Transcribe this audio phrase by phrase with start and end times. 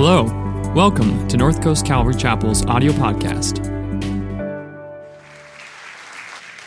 [0.00, 0.22] Hello,
[0.76, 3.58] welcome to North Coast Calvary Chapel's audio podcast.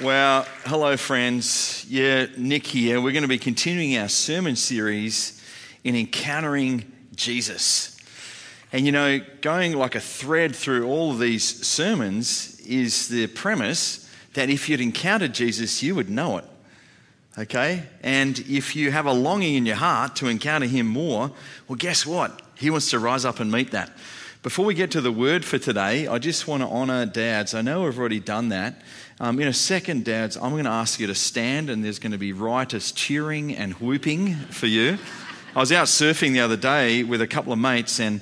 [0.02, 1.86] Well, hello, friends.
[1.88, 3.00] Yeah, Nick here.
[3.00, 5.42] We're going to be continuing our sermon series
[5.86, 7.98] in encountering Jesus.
[8.74, 14.14] And you know, going like a thread through all of these sermons is the premise
[14.34, 16.46] that if you'd encountered Jesus, you would know it.
[17.38, 17.84] Okay?
[18.04, 21.32] And if you have a longing in your heart to encounter him more,
[21.70, 22.42] well, guess what?
[22.62, 23.92] He wants to rise up and meet that.
[24.44, 27.56] Before we get to the word for today, I just want to honour dads.
[27.56, 28.84] I know we've already done that.
[29.20, 32.12] Um, in a second, dads, I'm going to ask you to stand, and there's going
[32.12, 35.00] to be riotous cheering and whooping for you.
[35.56, 38.22] I was out surfing the other day with a couple of mates, and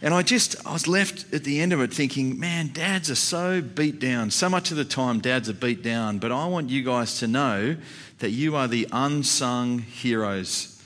[0.00, 3.14] and I just I was left at the end of it thinking, man, dads are
[3.14, 4.30] so beat down.
[4.30, 6.18] So much of the time, dads are beat down.
[6.18, 7.76] But I want you guys to know
[8.20, 10.82] that you are the unsung heroes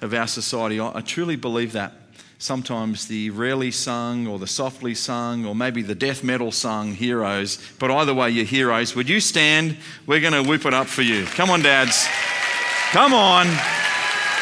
[0.00, 0.80] of our society.
[0.80, 1.92] I, I truly believe that
[2.38, 7.58] sometimes the rarely sung or the softly sung or maybe the death metal sung heroes.
[7.78, 8.94] But either way, you're heroes.
[8.94, 9.76] Would you stand?
[10.06, 11.24] We're going to whip it up for you.
[11.26, 12.06] Come on, dads.
[12.92, 13.46] Come on.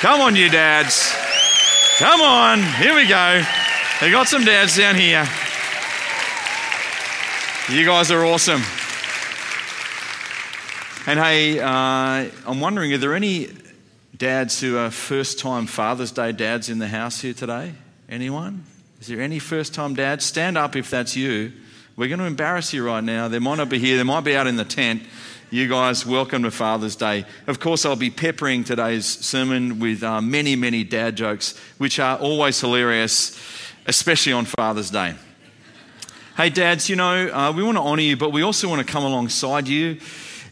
[0.00, 1.12] Come on, you dads.
[1.98, 2.62] Come on.
[2.62, 3.42] Here we go.
[4.02, 5.26] We got some dads down here.
[7.70, 8.62] You guys are awesome.
[11.06, 13.48] And hey, uh, I'm wondering, are there any
[14.16, 17.72] dads who are first time Father's Day dads in the house here today?
[18.08, 18.64] Anyone?
[19.00, 20.24] Is there any first time dads?
[20.24, 21.52] Stand up if that's you.
[21.96, 23.26] We're going to embarrass you right now.
[23.26, 25.02] They might not be here, they might be out in the tent.
[25.50, 27.24] You guys, welcome to Father's Day.
[27.48, 32.16] Of course, I'll be peppering today's sermon with uh, many, many dad jokes, which are
[32.18, 33.36] always hilarious,
[33.86, 35.14] especially on Father's Day.
[36.36, 38.92] Hey, dads, you know, uh, we want to honour you, but we also want to
[38.92, 39.98] come alongside you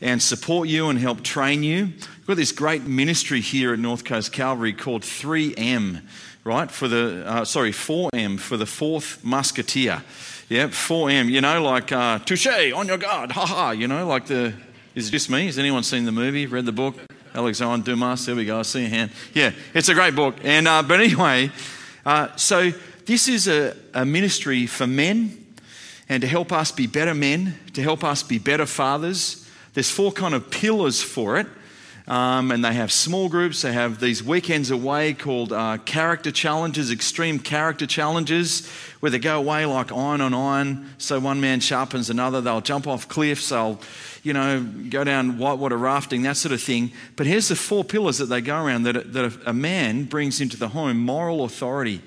[0.00, 1.84] and support you and help train you.
[1.86, 6.02] We've got this great ministry here at North Coast Calvary called 3M
[6.44, 6.70] right?
[6.70, 10.02] For the, uh, sorry, 4M, for the fourth musketeer.
[10.48, 14.26] Yeah, 4M, you know, like uh, touche, on your guard, ha ha, you know, like
[14.26, 14.52] the,
[14.94, 15.46] is it just me?
[15.46, 16.96] Has anyone seen the movie, read the book?
[17.34, 19.10] Alexandre Dumas, there we go, I see a hand.
[19.32, 20.36] Yeah, it's a great book.
[20.44, 21.50] And, uh, but anyway,
[22.04, 22.70] uh, so
[23.06, 25.44] this is a, a ministry for men
[26.08, 29.48] and to help us be better men, to help us be better fathers.
[29.72, 31.46] There's four kind of pillars for it.
[32.06, 33.62] Um, and they have small groups.
[33.62, 38.68] They have these weekends away called uh, character challenges, extreme character challenges,
[39.00, 40.90] where they go away like iron on iron.
[40.98, 42.42] So one man sharpens another.
[42.42, 43.48] They'll jump off cliffs.
[43.48, 43.80] They'll,
[44.22, 46.92] you know, go down whitewater rafting, that sort of thing.
[47.16, 50.58] But here's the four pillars that they go around that, that a man brings into
[50.58, 52.02] the home moral authority.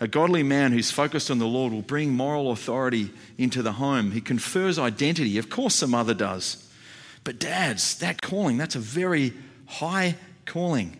[0.00, 4.10] A godly man who's focused on the Lord will bring moral authority into the home.
[4.10, 5.38] He confers identity.
[5.38, 6.66] Of course, the mother does.
[7.24, 9.32] But, dads, that calling, that's a very
[9.66, 10.16] high
[10.46, 10.96] calling.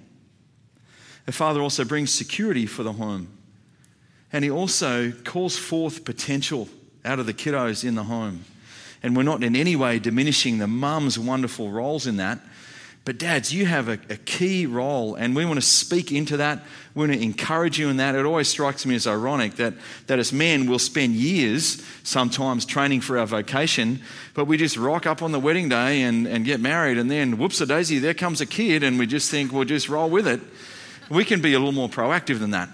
[1.27, 3.29] A father also brings security for the home.
[4.33, 6.69] And he also calls forth potential
[7.05, 8.45] out of the kiddos in the home.
[9.03, 12.39] And we're not in any way diminishing the mum's wonderful roles in that.
[13.07, 16.63] But, dads, you have a, a, key role, and we want to speak into that.
[16.95, 18.15] We want to encourage you in that.
[18.15, 19.73] It always strikes me as ironic that,
[20.07, 24.03] that as men, we'll spend years sometimes training for our vocation,
[24.35, 27.39] but we just rock up on the wedding day and, and get married, and then
[27.39, 30.29] whoops a daisy, there comes a kid, and we just think we'll just roll with
[30.29, 30.41] it.
[31.09, 32.69] We can be a little more proactive than that.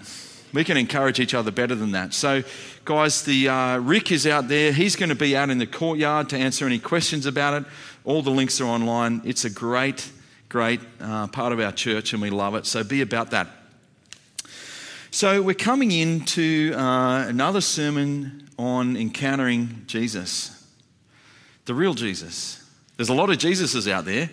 [0.53, 2.13] We can encourage each other better than that.
[2.13, 2.43] So,
[2.85, 4.71] guys, the uh, Rick is out there.
[4.73, 7.67] He's going to be out in the courtyard to answer any questions about it.
[8.03, 9.21] All the links are online.
[9.25, 10.09] It's a great
[10.49, 12.65] great uh, part of our church and we love it.
[12.65, 13.47] So be about that.
[15.11, 20.67] So we're coming into uh, another sermon on encountering Jesus,
[21.65, 22.63] the real Jesus.
[22.97, 24.29] There's a lot of Jesuses out there.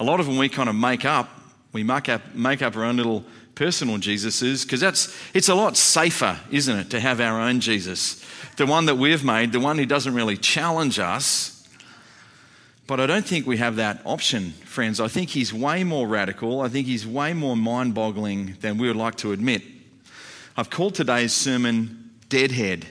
[0.00, 1.28] A lot of them we kind of make up.
[1.72, 3.24] We make up, make up our own little
[3.54, 8.24] personal Jesuses because that's it's a lot safer, isn't it, to have our own Jesus,
[8.56, 11.57] the one that we've made, the one who doesn't really challenge us
[12.88, 14.98] but I don't think we have that option, friends.
[14.98, 16.62] I think he's way more radical.
[16.62, 19.62] I think he's way more mind boggling than we would like to admit.
[20.56, 22.86] I've called today's sermon Deadhead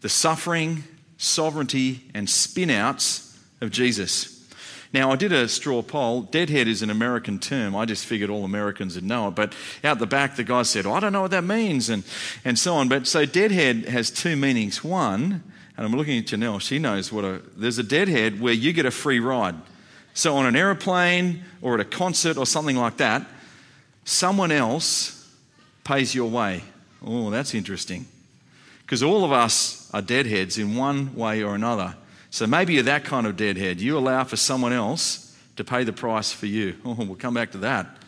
[0.00, 0.84] the suffering,
[1.16, 4.48] sovereignty, and spinouts of Jesus.
[4.92, 6.22] Now, I did a straw poll.
[6.22, 7.74] Deadhead is an American term.
[7.74, 9.34] I just figured all Americans would know it.
[9.34, 12.04] But out the back, the guy said, oh, I don't know what that means, and,
[12.44, 12.88] and so on.
[12.88, 14.84] But so, deadhead has two meanings.
[14.84, 15.42] One,
[15.78, 18.84] and I'm looking at Janelle, she knows what a, there's a deadhead where you get
[18.84, 19.54] a free ride.
[20.12, 23.24] So on an aeroplane or at a concert or something like that,
[24.04, 25.32] someone else
[25.84, 26.64] pays your way.
[27.06, 28.06] Oh, that's interesting.
[28.80, 31.94] Because all of us are deadheads in one way or another.
[32.30, 33.80] So maybe you're that kind of deadhead.
[33.80, 36.74] You allow for someone else to pay the price for you.
[36.84, 37.98] Oh, we'll come back to that.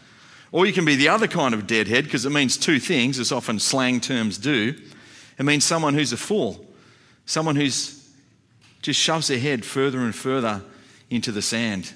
[0.50, 3.31] Or you can be the other kind of deadhead because it means two things, as
[3.31, 4.75] often slang terms do.
[5.38, 6.67] It means someone who's a fool,
[7.31, 8.11] someone who's
[8.82, 10.62] just shoves their head further and further
[11.11, 11.93] into the sand.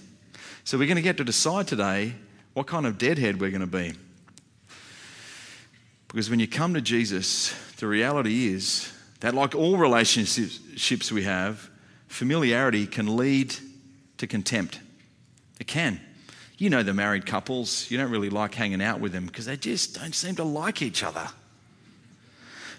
[0.63, 2.15] So we're going to get to decide today
[2.53, 3.95] what kind of deadhead we're going to be.
[6.07, 11.69] Because when you come to Jesus, the reality is that, like all relationships we have,
[12.07, 13.57] familiarity can lead
[14.19, 14.79] to contempt.
[15.59, 16.01] It can.
[16.59, 19.57] You know the married couples, you don't really like hanging out with them because they
[19.57, 21.29] just don't seem to like each other.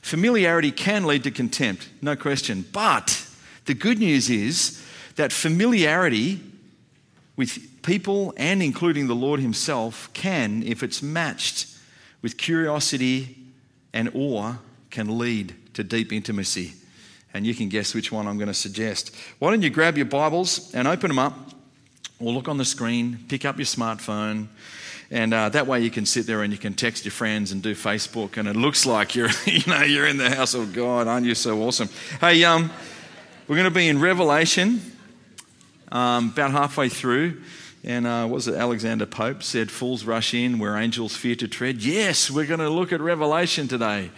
[0.06, 2.64] Familiarity can lead to contempt, no question.
[2.72, 3.26] But
[3.66, 4.80] the good news is
[5.16, 6.40] that familiarity
[7.36, 11.66] with people and including the Lord Himself can, if it's matched
[12.22, 13.36] with curiosity
[13.94, 14.58] and awe,
[14.92, 16.74] can lead to deep intimacy.
[17.34, 19.10] And you can guess which one I'm going to suggest.
[19.40, 21.34] Why don't you grab your Bibles and open them up,
[22.20, 24.50] or look on the screen, pick up your smartphone,
[25.12, 27.62] and uh, that way you can sit there and you can text your friends and
[27.62, 31.08] do Facebook, and it looks like you're, you know, you're in the house of God.
[31.08, 31.90] Aren't you so awesome?
[32.20, 32.72] Hey, um,
[33.48, 34.82] we're going to be in Revelation,
[35.92, 37.42] um, about halfway through.
[37.84, 41.84] And uh, was it Alexander Pope said, Fools rush in where angels fear to tread?
[41.84, 44.10] Yes, we're going to look at Revelation today.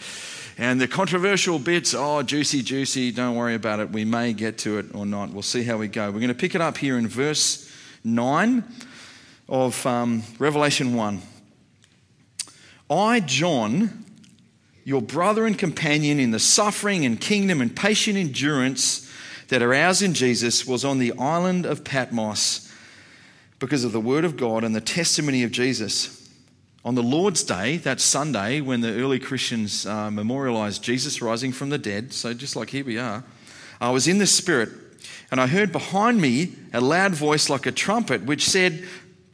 [0.57, 3.92] And the controversial bits, oh, juicy, juicy, don't worry about it.
[3.92, 5.31] We may get to it or not.
[5.31, 6.06] We'll see how we go.
[6.06, 7.69] We're going to pick it up here in verse
[8.06, 8.63] 9
[9.49, 11.21] of um, Revelation 1.
[12.89, 14.05] I, John,
[14.83, 19.11] your brother and companion in the suffering and kingdom and patient endurance
[19.49, 22.71] that are ours in Jesus, was on the island of Patmos
[23.59, 26.29] because of the word of God and the testimony of Jesus.
[26.83, 31.69] On the Lord's Day, that Sunday, when the early Christians uh, memorialized Jesus rising from
[31.69, 33.23] the dead, so just like here we are,
[33.79, 34.69] I was in the Spirit,
[35.31, 38.85] and I heard behind me a loud voice like a trumpet, which said,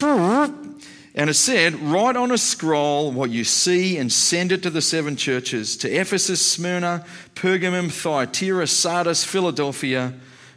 [0.02, 4.82] and it said, Write on a scroll what you see and send it to the
[4.82, 7.06] seven churches to Ephesus, Smyrna,
[7.36, 10.14] Pergamum, Thyatira, Sardis, Philadelphia,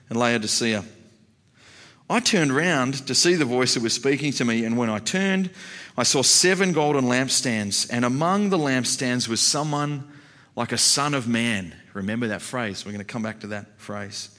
[0.08, 0.84] and Laodicea.
[2.08, 5.00] I turned round to see the voice that was speaking to me, and when I
[5.00, 5.50] turned,
[5.96, 10.04] I saw seven golden lampstands, and among the lampstands was someone
[10.54, 11.74] like a son of man.
[11.94, 12.84] Remember that phrase.
[12.84, 14.35] We're going to come back to that phrase.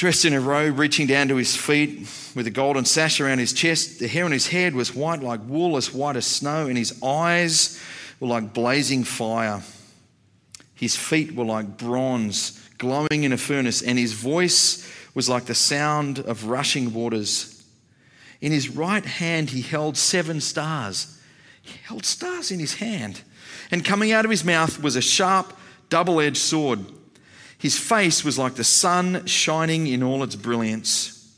[0.00, 3.52] Dressed in a robe reaching down to his feet, with a golden sash around his
[3.52, 3.98] chest.
[3.98, 7.02] The hair on his head was white like wool, as white as snow, and his
[7.02, 7.78] eyes
[8.18, 9.60] were like blazing fire.
[10.74, 15.54] His feet were like bronze, glowing in a furnace, and his voice was like the
[15.54, 17.62] sound of rushing waters.
[18.40, 21.20] In his right hand, he held seven stars.
[21.60, 23.20] He held stars in his hand.
[23.70, 25.52] And coming out of his mouth was a sharp,
[25.90, 26.86] double edged sword.
[27.60, 31.30] His face was like the sun shining in all its brilliance.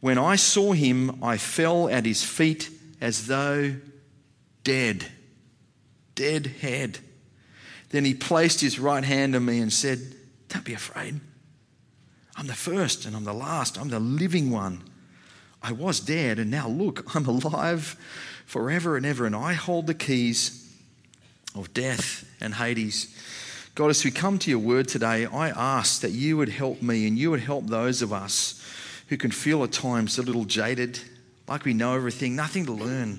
[0.00, 3.76] When I saw him, I fell at his feet as though
[4.64, 5.04] dead.
[6.14, 6.98] Dead head.
[7.90, 10.00] Then he placed his right hand on me and said,
[10.48, 11.20] Don't be afraid.
[12.36, 13.78] I'm the first and I'm the last.
[13.78, 14.82] I'm the living one.
[15.62, 17.96] I was dead, and now look, I'm alive
[18.46, 20.74] forever and ever, and I hold the keys
[21.54, 23.14] of death and Hades.
[23.74, 27.08] God, as we come to your word today, I ask that you would help me
[27.08, 28.64] and you would help those of us
[29.08, 31.00] who can feel at times a little jaded,
[31.48, 33.18] like we know everything, nothing to learn.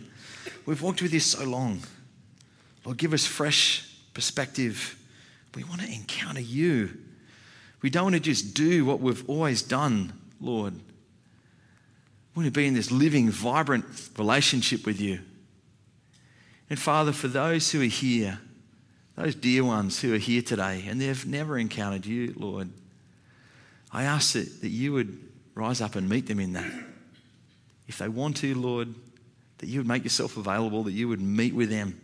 [0.66, 1.82] We've walked with you so long.
[2.86, 4.98] Lord, give us fresh perspective.
[5.56, 7.00] We want to encounter you.
[7.82, 10.74] We don't want to just do what we've always done, Lord.
[10.74, 13.86] We want to be in this living, vibrant
[14.18, 15.20] relationship with you.
[16.70, 18.40] And Father, for those who are here,
[19.16, 22.70] those dear ones who are here today and they've never encountered you, Lord,
[23.92, 25.18] I ask that, that you would
[25.54, 26.72] rise up and meet them in that.
[27.88, 28.94] If they want to, Lord,
[29.60, 32.00] that you would make yourself available, that you would meet with them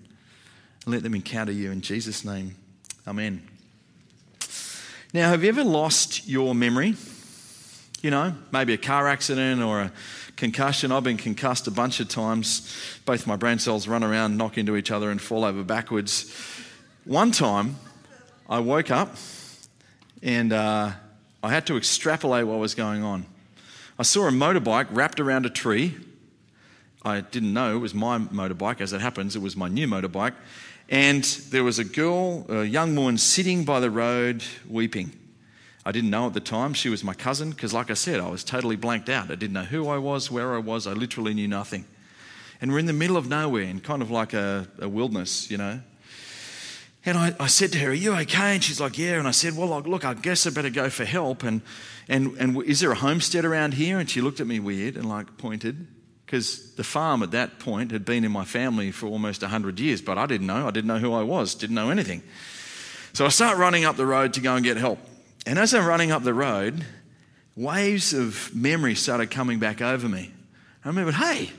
[0.86, 1.72] and let them encounter you.
[1.72, 2.56] In Jesus' name,
[3.06, 3.48] amen.
[5.14, 6.96] Now, have you ever lost your memory?
[8.02, 9.92] You know, maybe a car accident or a
[10.38, 10.92] concussion.
[10.92, 12.74] I've been concussed a bunch of times.
[13.06, 16.34] Both my brain cells run around, knock into each other, and fall over backwards.
[17.06, 17.78] One time,
[18.48, 19.16] I woke up
[20.22, 20.92] and uh,
[21.42, 23.26] I had to extrapolate what was going on.
[23.98, 25.96] I saw a motorbike wrapped around a tree.
[27.02, 28.82] I didn't know it was my motorbike.
[28.82, 30.36] As it happens, it was my new motorbike.
[30.90, 35.12] And there was a girl, a young woman, sitting by the road weeping.
[35.84, 38.30] I didn't know at the time she was my cousin because, like I said, I
[38.30, 39.32] was totally blanked out.
[39.32, 40.86] I didn't know who I was, where I was.
[40.86, 41.86] I literally knew nothing.
[42.62, 45.58] And we're in the middle of nowhere in kind of like a, a wilderness, you
[45.58, 45.82] know.
[47.04, 48.54] And I, I, said to her, Are you okay?
[48.54, 49.18] And she's like, Yeah.
[49.18, 51.44] And I said, Well, look, I guess I better go for help.
[51.44, 51.62] And,
[52.08, 54.00] and, and is there a homestead around here?
[54.00, 55.88] And she looked at me weird and like pointed
[56.26, 60.02] because the farm at that point had been in my family for almost 100 years,
[60.02, 60.66] but I didn't know.
[60.66, 62.24] I didn't know who I was, didn't know anything.
[63.12, 65.00] So I start running up the road to go and get help.
[65.46, 66.86] And as I'm running up the road,
[67.58, 70.32] waves of memory started coming back over me.
[70.86, 71.52] I remembered, hey,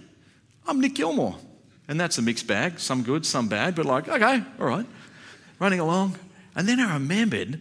[0.67, 1.37] I'm Nick Gilmore.
[1.87, 4.87] And that's a mixed bag, some good, some bad, but like, okay, all right,
[5.59, 6.19] running along.
[6.55, 7.61] And then I remembered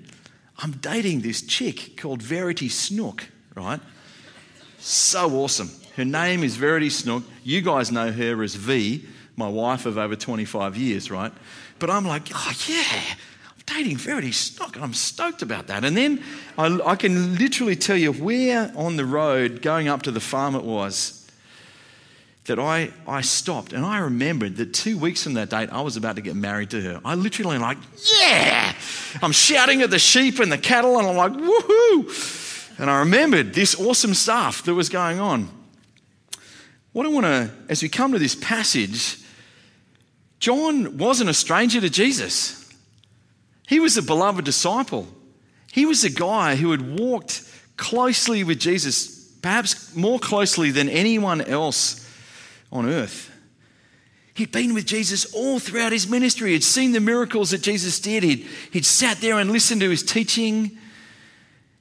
[0.58, 3.80] I'm dating this chick called Verity Snook, right?
[4.80, 5.72] So awesome.
[5.96, 7.24] Her name is Verity Snook.
[7.44, 9.06] You guys know her as V,
[9.36, 11.32] my wife of over 25 years, right?
[11.80, 13.16] But I'm like, oh, yeah,
[13.48, 14.76] I'm dating Verity Snook.
[14.76, 15.84] And I'm stoked about that.
[15.84, 16.24] And then
[16.58, 20.56] I, I can literally tell you where on the road going up to the farm
[20.56, 21.21] it was
[22.46, 25.96] that I, I stopped and I remembered that two weeks from that date, I was
[25.96, 27.02] about to get married to her.
[27.06, 27.78] I literally am like,
[28.20, 28.74] yeah!
[29.22, 32.80] I'm shouting at the sheep and the cattle and I'm like, woohoo!
[32.80, 35.50] And I remembered this awesome stuff that was going on.
[36.94, 39.20] What I want to, as we come to this passage,
[40.40, 42.58] John wasn't a stranger to Jesus.
[43.68, 45.08] He was a beloved disciple.
[45.72, 47.44] He was a guy who had walked
[47.78, 52.01] closely with Jesus, perhaps more closely than anyone else
[52.72, 53.32] on earth.
[54.34, 56.54] He'd been with Jesus all throughout his ministry.
[56.54, 58.24] He'd seen the miracles that Jesus did.
[58.24, 60.78] He'd, he'd sat there and listened to his teaching.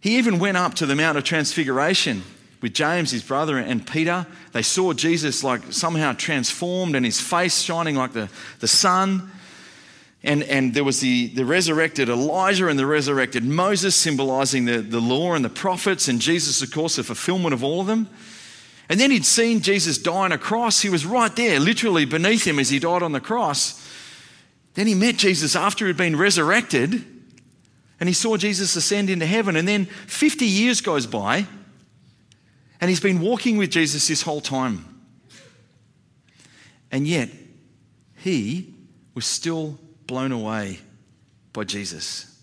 [0.01, 2.23] He even went up to the Mount of Transfiguration
[2.61, 4.27] with James, his brother, and Peter.
[4.53, 8.29] They saw Jesus like somehow transformed and his face shining like the,
[8.59, 9.31] the sun.
[10.23, 15.01] And, and there was the, the resurrected Elijah and the resurrected Moses, symbolizing the, the
[15.01, 18.09] law and the prophets, and Jesus, of course, the fulfillment of all of them.
[18.91, 20.81] And then he'd seen Jesus die on a cross.
[20.81, 23.89] He was right there, literally beneath him as he died on the cross.
[24.75, 27.05] Then he met Jesus after he'd been resurrected,
[28.01, 29.55] and he saw Jesus ascend into heaven.
[29.55, 31.47] And then 50 years goes by,
[32.81, 34.85] and he's been walking with Jesus this whole time.
[36.91, 37.29] And yet,
[38.17, 38.75] he
[39.15, 39.79] was still
[40.09, 40.81] blown away
[41.53, 42.40] by Jesus.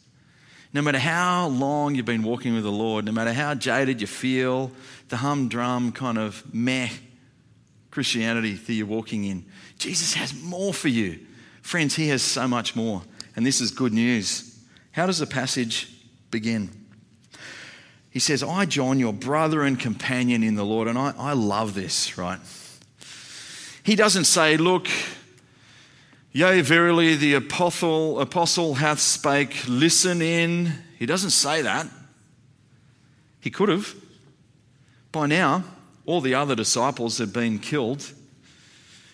[0.78, 4.06] No matter how long you've been walking with the Lord, no matter how jaded you
[4.06, 4.72] feel,
[5.10, 6.90] the humdrum kind of meh
[7.90, 9.44] Christianity that you're walking in,
[9.80, 11.18] Jesus has more for you.
[11.64, 13.02] Friends, He has so much more.
[13.36, 14.56] And this is good news.
[14.92, 15.92] How does the passage
[16.30, 16.70] begin?
[18.12, 20.88] He says, I, John, your brother and companion in the Lord.
[20.88, 22.40] And I, I love this, right?
[23.82, 24.88] He doesn't say, Look,
[26.38, 30.72] Yea, verily, the apostle, apostle hath spake, listen in.
[31.00, 31.88] He doesn't say that.
[33.39, 33.96] He could have.
[35.12, 35.63] By now,
[36.06, 38.12] all the other disciples had been killed.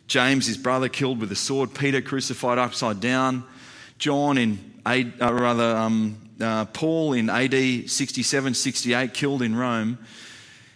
[0.06, 1.74] James, his brother, killed with a sword.
[1.74, 3.46] Peter crucified upside down.
[4.00, 9.98] John in, uh, rather, um, uh, Paul in AD 67, 68, killed in Rome.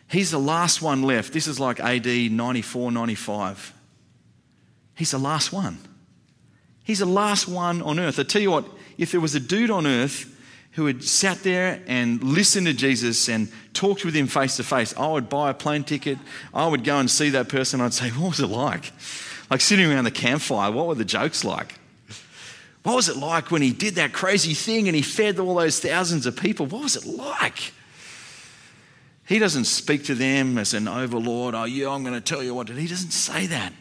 [0.10, 1.34] He's the last one left.
[1.34, 3.74] This is like AD 94, 95.
[4.96, 5.80] He's the last one.
[6.88, 8.18] He's the last one on earth.
[8.18, 8.66] I tell you what,
[8.98, 10.34] if there was a dude on earth
[10.72, 14.96] who had sat there and listened to Jesus and talked with him face to face,
[14.96, 16.18] I would buy a plane ticket.
[16.54, 17.82] I would go and see that person.
[17.82, 18.94] I'd say, What was it like?
[19.52, 21.76] Like sitting around the campfire, what were the jokes like?
[22.84, 25.82] What was it like when he did that crazy thing and he fed all those
[25.82, 26.68] thousands of people?
[26.68, 27.74] What was it like?
[29.26, 31.54] He doesn't speak to them as an overlord.
[31.54, 32.70] Oh, yeah, I'm going to tell you what.
[32.70, 33.74] He doesn't say that.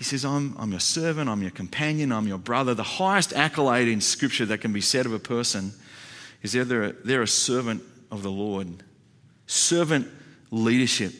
[0.00, 2.72] He says, I'm, I'm your servant, I'm your companion, I'm your brother.
[2.72, 5.74] The highest accolade in Scripture that can be said of a person
[6.40, 8.82] is that they're a, they're a servant of the Lord.
[9.46, 10.08] Servant
[10.50, 11.12] leadership.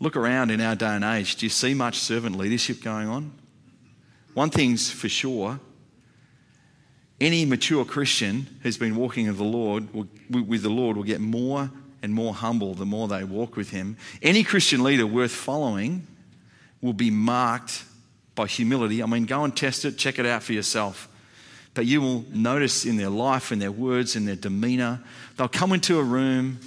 [0.00, 1.36] Look around in our day and age.
[1.36, 3.32] Do you see much servant leadership going on?
[4.32, 5.60] One thing's for sure
[7.20, 11.20] any mature Christian who's been walking with the Lord will, with the Lord will get
[11.20, 11.70] more
[12.02, 13.98] and more humble the more they walk with Him.
[14.22, 16.06] Any Christian leader worth following
[16.80, 17.84] will be marked
[18.34, 19.02] by humility.
[19.02, 21.08] I mean, go and test it, check it out for yourself.
[21.74, 25.00] But you will notice in their life, in their words, in their demeanor,
[25.36, 26.58] they'll come into a room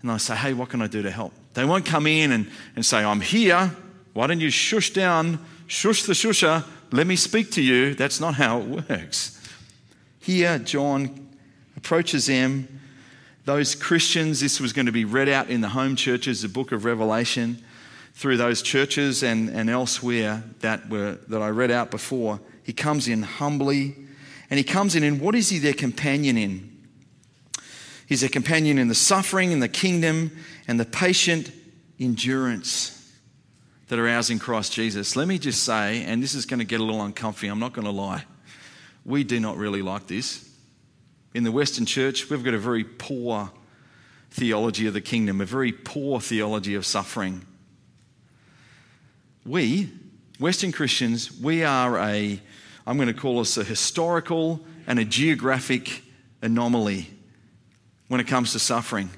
[0.00, 1.32] and they'll say, Hey, what can I do to help?
[1.54, 3.74] They won't come in and, and say, I'm here.
[4.12, 7.94] Why don't you shush down, shush the shusher, let me speak to you?
[7.94, 9.36] That's not how it works.
[10.20, 11.28] Here, John
[11.76, 12.80] approaches them.
[13.44, 16.72] Those Christians, this was going to be read out in the home churches, the book
[16.72, 17.62] of Revelation
[18.20, 22.38] through those churches and, and elsewhere that, were, that I read out before.
[22.62, 23.96] He comes in humbly,
[24.50, 26.70] and he comes in, and what is he their companion in?
[28.06, 30.36] He's a companion in the suffering, in the kingdom,
[30.68, 31.50] and the patient
[31.98, 33.10] endurance
[33.88, 35.16] that are ours in Christ Jesus.
[35.16, 37.72] Let me just say, and this is going to get a little uncomfy, I'm not
[37.72, 38.26] going to lie.
[39.06, 40.46] We do not really like this.
[41.32, 43.50] In the Western church, we've got a very poor
[44.30, 47.46] theology of the kingdom, a very poor theology of suffering
[49.44, 49.90] we,
[50.38, 52.40] Western Christians, we are a,
[52.86, 56.02] I'm going to call us a historical and a geographic
[56.42, 57.08] anomaly
[58.08, 59.10] when it comes to suffering.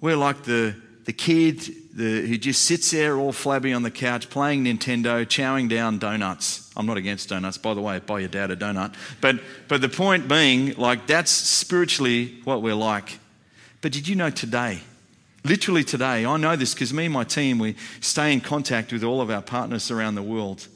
[0.00, 1.60] We're like the, the kid
[1.94, 6.72] the, who just sits there all flabby on the couch playing Nintendo, chowing down donuts.
[6.76, 8.94] I'm not against donuts, by the way, buy your dad a donut.
[9.20, 13.18] But, but the point being, like, that's spiritually what we're like.
[13.80, 14.80] But did you know today,
[15.44, 19.04] literally today, I know this because me and my team, we stay in contact with
[19.04, 20.66] all of our partners around the world.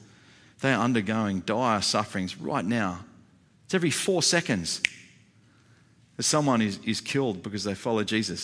[0.61, 2.99] They are undergoing dire sufferings right now.
[3.65, 4.81] It's every four seconds
[6.17, 8.43] that someone is, is killed because they follow Jesus.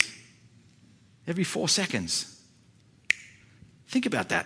[1.27, 2.41] Every four seconds.
[3.87, 4.45] Think about that.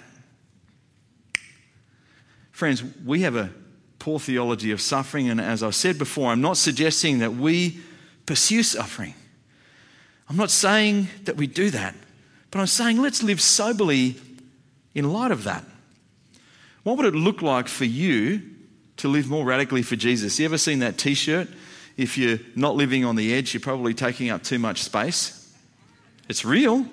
[2.51, 3.51] Friends, we have a
[3.99, 7.79] poor theology of suffering, and as I said before, I'm not suggesting that we
[8.25, 9.13] pursue suffering.
[10.29, 11.95] I'm not saying that we do that,
[12.51, 14.15] but I'm saying let's live soberly
[14.93, 15.63] in light of that.
[16.83, 18.41] What would it look like for you
[18.97, 20.39] to live more radically for Jesus?
[20.39, 21.47] You ever seen that t shirt?
[21.97, 25.53] If you're not living on the edge, you're probably taking up too much space.
[26.29, 26.85] It's real.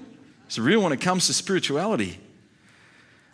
[0.47, 2.19] It's real when it comes to spirituality.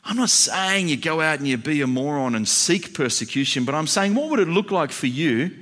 [0.05, 3.75] I'm not saying you go out and you be a moron and seek persecution, but
[3.75, 5.57] I'm saying what would it look like for you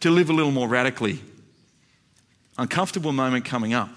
[0.00, 1.20] to live a little more radically?
[2.58, 3.88] Uncomfortable moment coming up.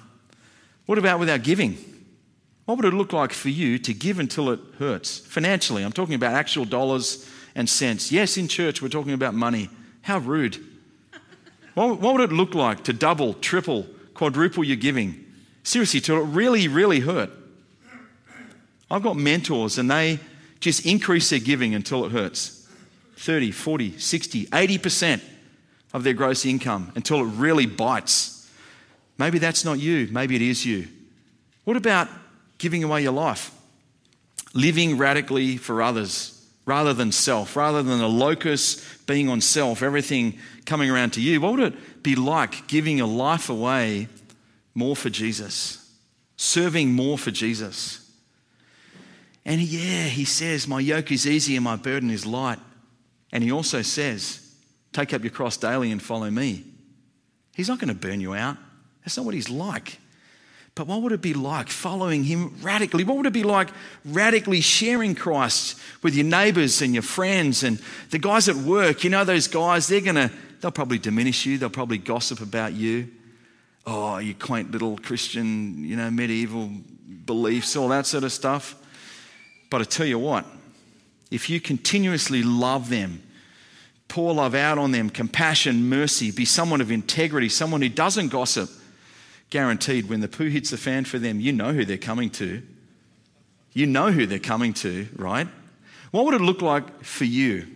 [0.86, 1.78] What about with our giving?
[2.66, 5.20] What would it look like for you to give until it hurts?
[5.20, 8.12] Financially, I'm talking about actual dollars and cents.
[8.12, 9.70] Yes, in church, we're talking about money.
[10.02, 10.58] How rude.
[11.74, 15.26] What, what would it look like to double, triple, quadruple your giving?
[15.64, 17.30] Seriously, till it really, really hurt.
[18.90, 20.20] I've got mentors and they
[20.60, 22.68] just increase their giving until it hurts
[23.18, 25.22] 30, 40, 60, 80%
[25.94, 28.37] of their gross income until it really bites.
[29.18, 30.88] Maybe that's not you, maybe it is you.
[31.64, 32.08] What about
[32.58, 33.52] giving away your life?
[34.54, 36.34] Living radically for others
[36.66, 41.40] rather than self, rather than a locus being on self, everything coming around to you.
[41.42, 44.10] What would it be like giving your life away
[44.76, 45.92] more for Jesus,
[46.36, 48.04] serving more for Jesus?
[49.46, 52.60] And yeah, he says, My yoke is easy and my burden is light.
[53.32, 54.54] And he also says,
[54.92, 56.66] Take up your cross daily and follow me.
[57.56, 58.58] He's not going to burn you out.
[59.08, 60.00] That's not what he's like.
[60.76, 63.06] But what would it be like following him radically?
[63.06, 63.70] What would it be like
[64.04, 69.06] radically sharing Christ with your neighbors and your friends and the guys at work?
[69.06, 72.74] You know, those guys, they're going to, they'll probably diminish you, they'll probably gossip about
[72.74, 73.08] you.
[73.86, 76.70] Oh, you quaint little Christian, you know, medieval
[77.26, 78.76] beliefs, all that sort of stuff.
[79.70, 80.46] But I tell you what,
[81.32, 83.24] if you continuously love them,
[84.10, 88.70] pour love out on them, compassion, mercy, be someone of integrity, someone who doesn't gossip,
[89.50, 92.62] guaranteed when the poo hits the fan for them, you know who they're coming to.
[93.74, 95.48] You know who they're coming to, right?
[96.12, 97.68] What would it look like for you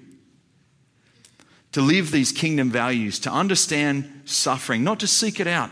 [1.73, 5.69] to live these kingdom values, to understand suffering, not to seek it out,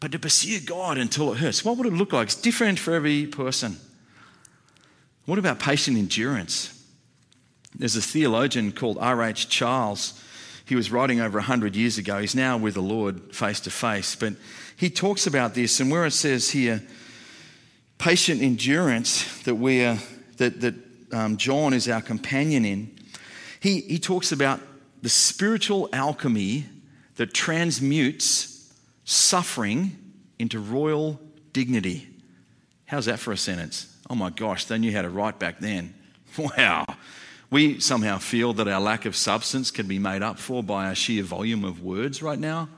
[0.00, 1.64] but to pursue God until it hurts?
[1.64, 2.26] What would it look like?
[2.26, 3.76] It's different for every person.
[5.26, 6.74] What about patient endurance?
[7.74, 9.48] There's a theologian called R.H.
[9.48, 10.20] Charles.
[10.68, 12.18] He was writing over 100 years ago.
[12.18, 14.14] He's now with the Lord face to face.
[14.14, 14.34] But
[14.76, 16.82] he talks about this, and where it says here,
[17.96, 19.96] patient endurance that, we are,
[20.36, 20.74] that, that
[21.10, 22.98] um, John is our companion in,
[23.60, 24.60] he, he talks about
[25.00, 26.66] the spiritual alchemy
[27.16, 28.70] that transmutes
[29.04, 29.96] suffering
[30.38, 31.18] into royal
[31.54, 32.06] dignity.
[32.84, 33.96] How's that for a sentence?
[34.10, 35.94] Oh my gosh, they knew how to write back then.
[36.36, 36.84] Wow.
[37.50, 40.94] We somehow feel that our lack of substance can be made up for by our
[40.94, 42.68] sheer volume of words right now.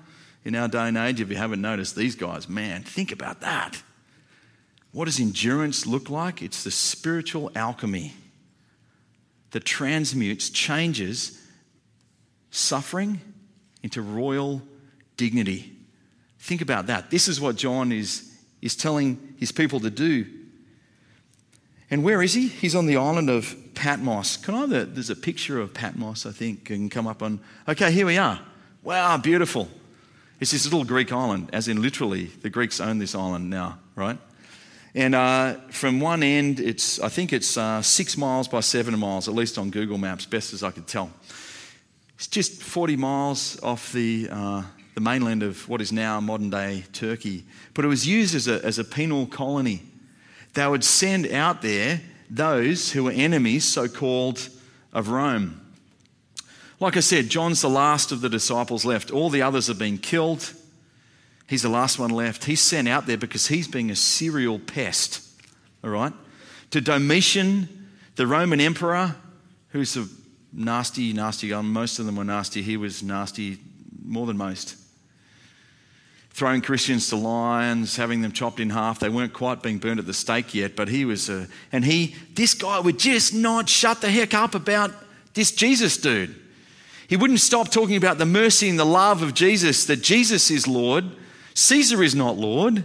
[0.44, 3.82] In our day and age, if you haven't noticed, these guys, man, think about that.
[4.92, 6.40] What does endurance look like?
[6.40, 8.14] It's the spiritual alchemy
[9.50, 11.40] that transmutes, changes
[12.50, 13.20] suffering
[13.82, 14.62] into royal
[15.16, 15.72] dignity.
[16.38, 17.10] Think about that.
[17.10, 20.26] This is what John is, is telling his people to do
[21.90, 22.48] and where is he?
[22.48, 24.36] He's on the island of Patmos.
[24.36, 27.40] Can I, there's a picture of Patmos, I think, can come up on.
[27.68, 28.40] Okay, here we are.
[28.82, 29.68] Wow, beautiful.
[30.38, 34.18] It's this little Greek island, as in literally, the Greeks own this island now, right?
[34.94, 39.28] And uh, from one end, it's I think it's uh, six miles by seven miles,
[39.28, 41.10] at least on Google Maps, best as I could tell.
[42.14, 44.62] It's just 40 miles off the, uh,
[44.94, 47.44] the mainland of what is now modern day Turkey.
[47.72, 49.82] But it was used as a, as a penal colony
[50.54, 54.48] they would send out there those who were enemies, so called,
[54.92, 55.60] of Rome.
[56.78, 59.10] Like I said, John's the last of the disciples left.
[59.10, 60.54] All the others have been killed.
[61.46, 62.44] He's the last one left.
[62.44, 65.28] He's sent out there because he's being a serial pest,
[65.84, 66.12] all right?
[66.70, 67.68] To Domitian,
[68.16, 69.16] the Roman emperor,
[69.70, 70.06] who's a
[70.52, 71.60] nasty, nasty guy.
[71.60, 72.62] Most of them were nasty.
[72.62, 73.58] He was nasty
[74.04, 74.76] more than most.
[76.30, 79.00] Throwing Christians to lions, having them chopped in half.
[79.00, 82.14] They weren't quite being burned at the stake yet, but he was, a, and he,
[82.34, 84.92] this guy would just not shut the heck up about
[85.34, 86.34] this Jesus dude.
[87.08, 90.68] He wouldn't stop talking about the mercy and the love of Jesus, that Jesus is
[90.68, 91.04] Lord,
[91.54, 92.84] Caesar is not Lord,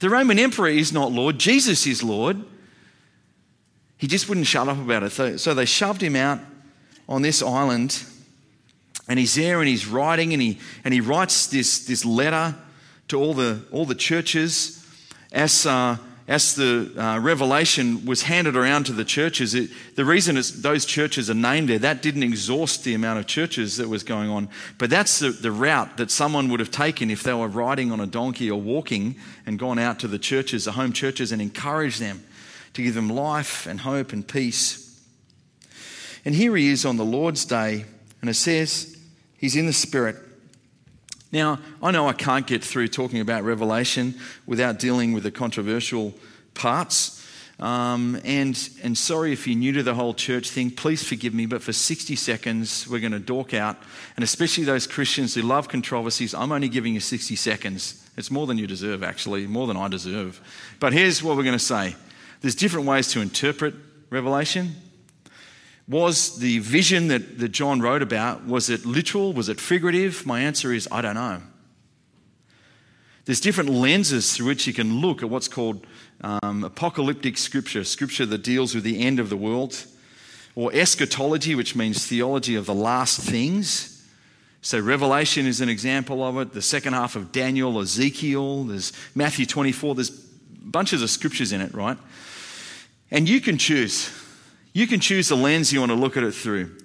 [0.00, 2.44] the Roman emperor is not Lord, Jesus is Lord.
[3.96, 5.38] He just wouldn't shut up about it.
[5.38, 6.38] So, they shoved him out
[7.08, 8.04] on this island,
[9.08, 12.54] and he's there and he's writing, and he, and he writes this, this letter
[13.08, 14.86] to all the, all the churches
[15.32, 19.54] as, uh, as the uh, revelation was handed around to the churches.
[19.54, 23.78] It, the reason those churches are named there, that didn't exhaust the amount of churches
[23.78, 27.22] that was going on, but that's the, the route that someone would have taken if
[27.22, 29.16] they were riding on a donkey or walking
[29.46, 32.22] and gone out to the churches, the home churches, and encouraged them
[32.74, 35.02] to give them life and hope and peace.
[36.26, 37.86] And here he is on the Lord's day,
[38.20, 38.97] and it says
[39.38, 40.16] he's in the Spirit.
[41.32, 44.14] Now, I know I can't get through talking about Revelation
[44.46, 46.14] without dealing with the controversial
[46.54, 47.14] parts.
[47.60, 51.44] Um, and, and sorry if you're new to the whole church thing, please forgive me,
[51.44, 53.76] but for 60 seconds, we're going to dork out.
[54.16, 58.08] And especially those Christians who love controversies, I'm only giving you 60 seconds.
[58.16, 60.40] It's more than you deserve, actually, more than I deserve.
[60.78, 61.96] But here's what we're going to say
[62.40, 63.74] there's different ways to interpret
[64.10, 64.76] Revelation.
[65.88, 69.32] Was the vision that, that John wrote about, was it literal?
[69.32, 70.26] Was it figurative?
[70.26, 71.42] My answer is I don't know.
[73.24, 75.86] There's different lenses through which you can look at what's called
[76.22, 79.84] um, apocalyptic scripture, scripture that deals with the end of the world,
[80.54, 84.06] or eschatology, which means theology of the last things.
[84.62, 86.52] So, Revelation is an example of it.
[86.52, 91.74] The second half of Daniel, Ezekiel, there's Matthew 24, there's bunches of scriptures in it,
[91.74, 91.98] right?
[93.10, 94.10] And you can choose.
[94.72, 96.76] You can choose the lens you want to look at it through.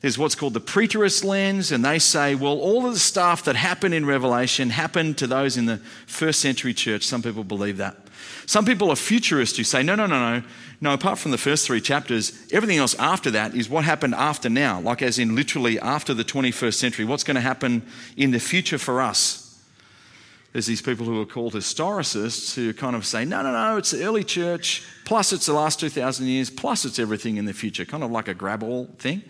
[0.00, 3.56] There's what's called the preterist lens, and they say, well, all of the stuff that
[3.56, 7.04] happened in Revelation happened to those in the first century church.
[7.04, 7.96] Some people believe that.
[8.44, 10.46] Some people are futurists who say, no, no, no, no.
[10.82, 14.50] No, apart from the first three chapters, everything else after that is what happened after
[14.50, 17.06] now, like as in literally after the 21st century.
[17.06, 17.82] What's going to happen
[18.18, 19.43] in the future for us?
[20.54, 23.90] There's these people who are called historicists who kind of say, no, no, no, it's
[23.90, 27.84] the early church, plus it's the last 2,000 years, plus it's everything in the future,
[27.84, 29.24] kind of like a grab all thing.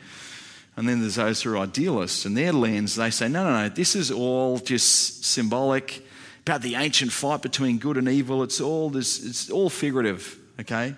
[0.77, 3.69] And then there's those who are idealists, and their lens, they say, no, no, no,
[3.71, 6.07] this is all just symbolic
[6.43, 8.43] about the ancient fight between good and evil.
[8.43, 10.95] It's all, this, it's all figurative, okay?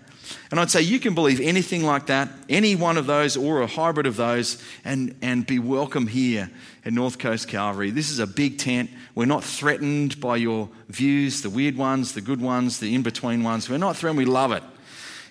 [0.51, 3.69] And I'd say you can believe anything like that, any one of those or a
[3.69, 6.51] hybrid of those, and, and be welcome here
[6.85, 7.91] at North Coast Calvary.
[7.91, 8.91] This is a big tent.
[9.16, 13.42] We're not threatened by your views, the weird ones, the good ones, the in between
[13.42, 13.68] ones.
[13.68, 14.18] We're not threatened.
[14.18, 14.62] We love it.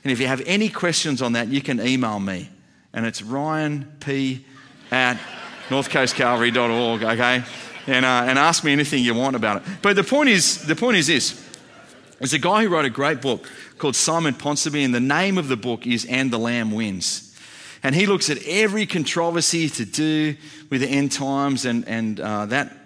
[0.03, 2.49] And if you have any questions on that, you can email me.
[2.93, 4.43] And it's Ryan P
[4.89, 5.19] at
[5.69, 7.43] northcoastcalvary.org, okay?
[7.85, 9.63] And, uh, and ask me anything you want about it.
[9.83, 11.39] But the point is, the point is this.
[12.17, 15.47] There's a guy who wrote a great book called Simon Ponsonby, and the name of
[15.47, 17.37] the book is And the Lamb Wins.
[17.83, 20.35] And he looks at every controversy to do
[20.71, 22.84] with the end times and, and uh, that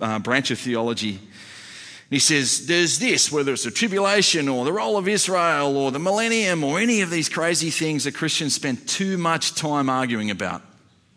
[0.00, 1.16] uh, branch of theology.
[1.16, 5.90] And he says, There's this, whether it's the tribulation or the role of Israel or
[5.90, 10.30] the millennium or any of these crazy things that Christians spend too much time arguing
[10.30, 10.62] about.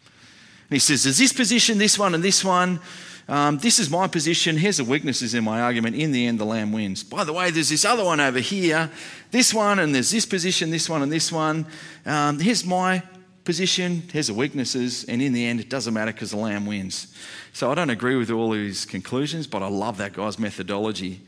[0.06, 2.80] And he says, There's this position, this one, and this one.
[3.28, 4.58] Um, this is my position.
[4.58, 5.96] Here's the weaknesses in my argument.
[5.96, 7.04] In the end, the lamb wins.
[7.04, 8.92] By the way, there's this other one over here,
[9.32, 11.66] this one, and there's this position, this one, and this one.
[12.06, 13.02] Um, here's my
[13.44, 14.04] position.
[14.12, 15.04] Here's the weaknesses.
[15.06, 17.14] And in the end, it doesn't matter because the lamb wins.
[17.54, 21.22] So I don't agree with all his conclusions, but I love that guy's methodology.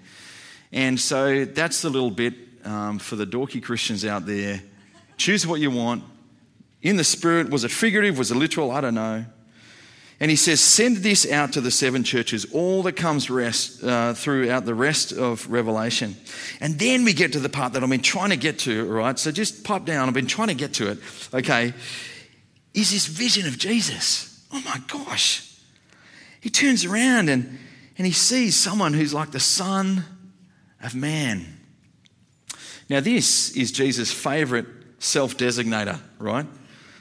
[0.72, 4.62] And so that's the little bit um, for the dorky Christians out there.
[5.18, 6.04] Choose what you want.
[6.82, 8.18] In the spirit, was it figurative?
[8.18, 8.72] Was it literal?
[8.72, 9.26] I don't know.
[10.20, 14.14] And he says, Send this out to the seven churches, all that comes rest, uh,
[14.14, 16.16] throughout the rest of Revelation.
[16.62, 19.20] And then we get to the part that I've been trying to get to, right?
[19.20, 20.08] So just pipe down.
[20.08, 21.00] I've been trying to get to it,
[21.34, 21.74] okay?
[22.74, 24.46] Is this vision of Jesus.
[24.52, 25.60] Oh my gosh.
[26.40, 27.58] He turns around and,
[27.98, 30.06] and he sees someone who's like the Son
[30.82, 31.46] of Man.
[32.90, 34.68] Now, this is Jesus' favorite
[35.00, 36.46] self designator, right?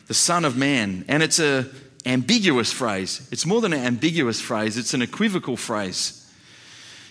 [0.06, 1.04] The Son of Man.
[1.08, 1.66] And it's a
[2.06, 3.28] ambiguous phrase.
[3.30, 6.20] It's more than an ambiguous phrase, it's an equivocal phrase.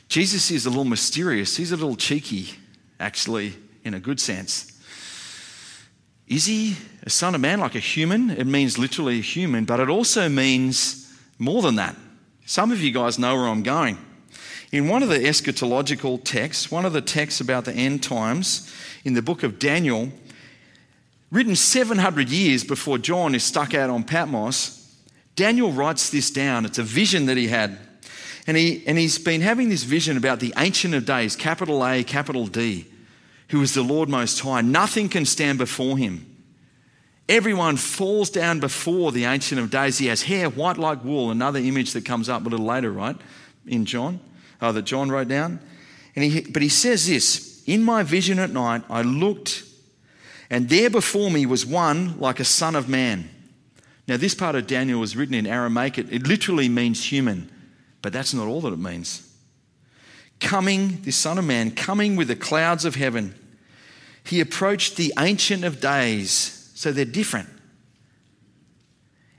[0.10, 1.58] Jesus is a little mysterious.
[1.58, 2.50] He's a little cheeky,
[3.00, 4.70] actually, in a good sense.
[6.28, 8.30] Is he a son of man, like a human?
[8.30, 11.96] It means literally a human, but it also means more than that.
[12.46, 13.98] Some of you guys know where I'm going.
[14.72, 18.72] In one of the eschatological texts, one of the texts about the end times,
[19.04, 20.10] in the book of Daniel,
[21.32, 24.83] written 700 years before John is stuck out on Patmos,
[25.36, 26.66] Daniel writes this down.
[26.66, 27.78] It's a vision that he had.
[28.46, 32.04] And, he, and he's been having this vision about the Ancient of Days, capital A,
[32.04, 32.86] capital D,
[33.50, 34.62] who is the Lord Most High.
[34.62, 36.30] Nothing can stand before him.
[37.30, 39.98] Everyone falls down before the Ancient of Days.
[39.98, 43.16] He has hair white like wool, another image that comes up a little later, right,
[43.66, 44.20] in John,
[44.60, 45.62] uh, that John wrote down.
[46.16, 49.64] And he, but he says this In my vision at night, I looked,
[50.50, 53.30] and there before me was one like a son of man.
[54.08, 55.98] Now, this part of Daniel was written in Aramaic.
[55.98, 57.50] It, it literally means human,
[58.02, 59.30] but that's not all that it means.
[60.40, 63.34] Coming, this Son of Man, coming with the clouds of heaven,
[64.26, 67.48] he approached the Ancient of Days, so they're different,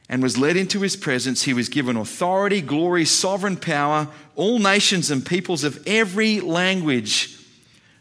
[0.08, 1.42] and was led into his presence.
[1.42, 4.08] He was given authority, glory, sovereign power.
[4.36, 7.38] All nations and peoples of every language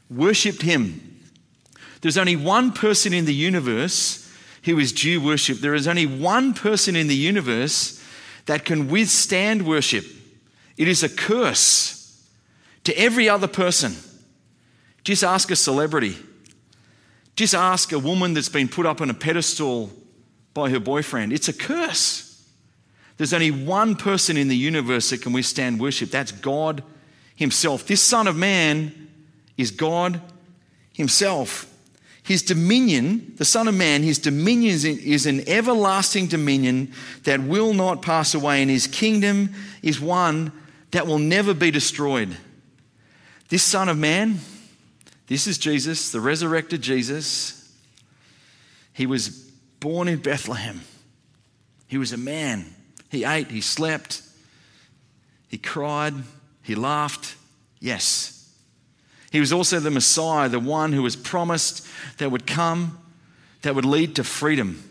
[0.10, 1.21] worshipped him.
[2.02, 4.23] There's only one person in the universe
[4.63, 5.60] who is due worship.
[5.60, 8.04] There is only one person in the universe
[8.45, 10.06] that can withstand worship.
[10.78, 12.28] It is a curse
[12.84, 13.95] to every other person.
[15.04, 16.17] Just ask a celebrity.
[17.36, 19.91] Just ask a woman that's been put up on a pedestal
[20.54, 21.34] by her boyfriend.
[21.34, 22.30] It's a curse.
[23.17, 26.10] There's only one person in the universe that can withstand worship.
[26.10, 26.84] That's God
[27.36, 27.86] Himself.
[27.86, 29.10] This Son of Man
[29.58, 30.21] is God
[30.93, 31.73] Himself.
[32.24, 38.02] His dominion, the Son of Man, his dominion is an everlasting dominion that will not
[38.02, 40.54] pass away, and his kingdom is one
[40.92, 42.38] that will never be destroyed.
[43.50, 44.40] This Son of Man,
[45.28, 47.60] this is Jesus, the resurrected Jesus.
[48.94, 49.30] He was
[49.80, 50.82] born in Bethlehem.
[51.88, 52.74] He was a man.
[53.10, 54.22] He ate, he slept,
[55.50, 56.14] he cried,
[56.64, 57.36] he laughed.
[57.80, 58.33] Yes,
[59.34, 61.88] he was also the Messiah, the one who was promised
[62.19, 63.00] that would come,
[63.63, 64.84] that would lead to freedom.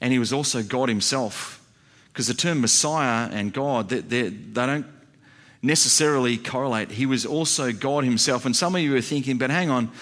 [0.00, 1.62] And he was also God himself.
[2.10, 4.86] Because the term Messiah and God, they, they, they don't
[5.60, 6.92] necessarily correlate.
[6.92, 8.46] He was also God himself.
[8.46, 9.92] And some of you are thinking, but hang on,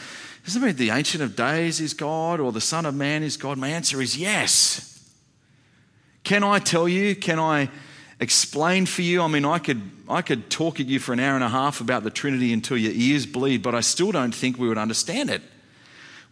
[0.45, 3.59] doesn't mean the Ancient of Days is God or the Son of Man is God?
[3.59, 5.11] My answer is yes.
[6.23, 7.69] Can I tell you, can I
[8.21, 9.23] explain for you.
[9.23, 11.81] I mean, I could, I could talk at you for an hour and a half
[11.81, 15.31] about the Trinity until your ears bleed, but I still don't think we would understand
[15.31, 15.43] it.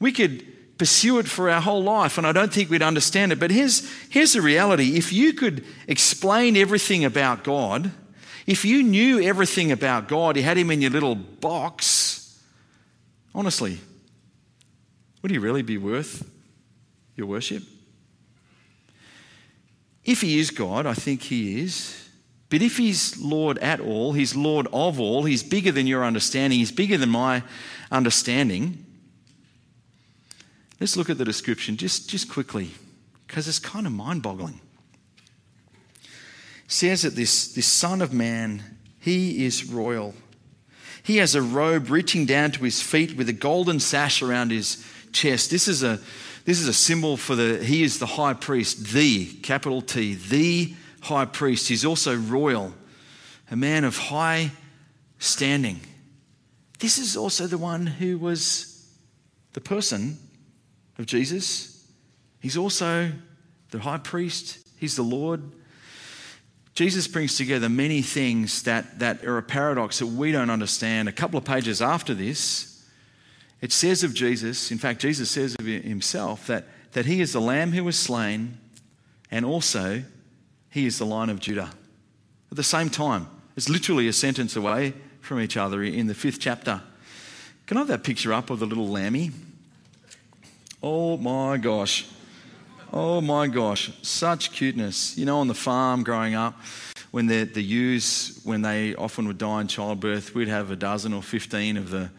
[0.00, 0.44] We could
[0.78, 3.40] pursue it for our whole life, and I don't think we'd understand it.
[3.40, 7.90] But here's, here's the reality if you could explain everything about God,
[8.46, 12.40] if you knew everything about God, you had Him in your little box,
[13.34, 13.78] honestly,
[15.22, 16.28] would He really be worth
[17.16, 17.62] your worship?
[20.06, 22.08] If he is God, I think he is.
[22.48, 26.60] But if he's Lord at all, he's Lord of all, he's bigger than your understanding,
[26.60, 27.42] he's bigger than my
[27.90, 28.84] understanding.
[30.80, 32.70] Let's look at the description just, just quickly,
[33.26, 34.60] because it's kind of mind boggling.
[36.68, 38.62] says that this, this Son of Man,
[39.00, 40.14] he is royal.
[41.02, 44.84] He has a robe reaching down to his feet with a golden sash around his
[45.12, 45.50] chest.
[45.50, 46.00] This is a
[46.46, 50.74] this is a symbol for the, he is the high priest, the, capital T, the
[51.00, 51.68] high priest.
[51.68, 52.72] He's also royal,
[53.50, 54.52] a man of high
[55.18, 55.80] standing.
[56.78, 58.88] This is also the one who was
[59.54, 60.18] the person
[60.98, 61.84] of Jesus.
[62.38, 63.10] He's also
[63.72, 65.42] the high priest, he's the Lord.
[66.74, 71.08] Jesus brings together many things that, that are a paradox that we don't understand.
[71.08, 72.75] A couple of pages after this,
[73.60, 77.40] it says of Jesus, in fact, Jesus says of himself that, that he is the
[77.40, 78.58] lamb who was slain
[79.30, 80.02] and also
[80.70, 81.70] he is the lion of Judah.
[82.50, 86.38] At the same time, it's literally a sentence away from each other in the fifth
[86.38, 86.82] chapter.
[87.66, 89.32] Can I have that picture up of the little lammy?
[90.82, 92.06] Oh my gosh.
[92.92, 93.90] Oh my gosh.
[94.02, 95.18] Such cuteness.
[95.18, 96.60] You know, on the farm growing up,
[97.10, 101.12] when the, the ewes, when they often would die in childbirth, we'd have a dozen
[101.12, 102.10] or 15 of the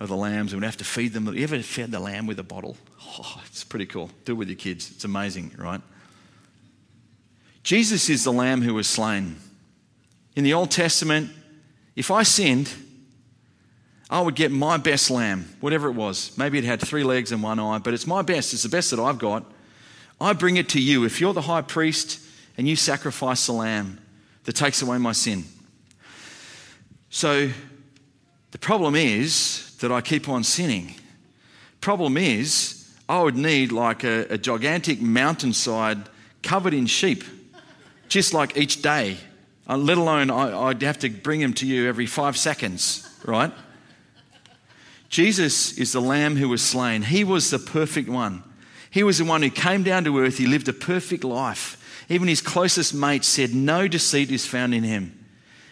[0.00, 1.26] of the lambs and we'd have to feed them.
[1.26, 2.76] Have You ever fed the lamb with a bottle?
[3.02, 4.10] Oh, it's pretty cool.
[4.24, 4.90] Do it with your kids.
[4.90, 5.80] It's amazing, right?
[7.62, 9.36] Jesus is the lamb who was slain.
[10.36, 11.30] In the Old Testament,
[11.96, 12.72] if I sinned,
[14.08, 16.36] I would get my best lamb, whatever it was.
[16.38, 18.54] Maybe it had three legs and one eye, but it's my best.
[18.54, 19.44] It's the best that I've got.
[20.20, 21.04] I bring it to you.
[21.04, 22.20] If you're the high priest
[22.56, 24.00] and you sacrifice the lamb
[24.44, 25.44] that takes away my sin.
[27.10, 27.50] So
[28.50, 30.94] the problem is that I keep on sinning.
[31.80, 36.08] Problem is, I would need like a, a gigantic mountainside
[36.42, 37.24] covered in sheep,
[38.08, 39.16] just like each day,
[39.68, 43.52] uh, let alone I, I'd have to bring them to you every five seconds, right?
[45.08, 47.02] Jesus is the lamb who was slain.
[47.02, 48.42] He was the perfect one.
[48.90, 50.38] He was the one who came down to earth.
[50.38, 51.76] He lived a perfect life.
[52.08, 55.17] Even his closest mates said, No deceit is found in him.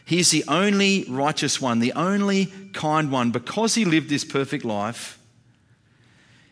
[0.07, 3.33] He's the only righteous one, the only kind one.
[3.33, 5.19] Because he lived this perfect life,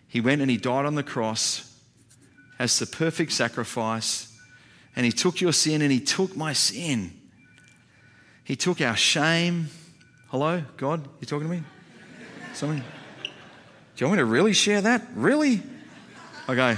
[0.08, 1.72] he went and he died on the cross
[2.58, 4.36] as the perfect sacrifice.
[4.96, 7.12] And he took your sin and he took my sin.
[8.42, 9.68] He took our shame.
[10.30, 11.08] Hello, God?
[11.20, 11.62] You talking to me?
[12.54, 12.82] Something?
[13.22, 13.24] Do
[13.98, 15.06] you want me to really share that?
[15.14, 15.62] Really?
[16.48, 16.76] Okay.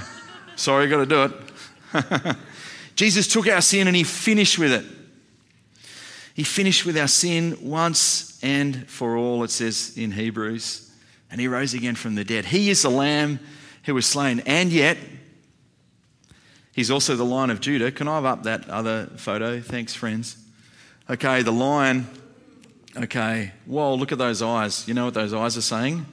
[0.55, 2.37] Sorry, got to do it.
[2.95, 4.85] Jesus took our sin and he finished with it.
[6.37, 10.87] He finished with our sin once and for all, it says in Hebrews.
[11.31, 12.45] And he rose again from the dead.
[12.45, 13.39] He is the lamb
[13.85, 14.43] who was slain.
[14.45, 14.99] And yet,
[16.73, 17.91] he's also the lion of Judah.
[17.91, 19.59] Can I have up that other photo?
[19.59, 20.37] Thanks, friends.
[21.09, 22.07] Okay, the lion.
[22.95, 24.87] Okay, whoa, look at those eyes.
[24.87, 26.05] You know what those eyes are saying?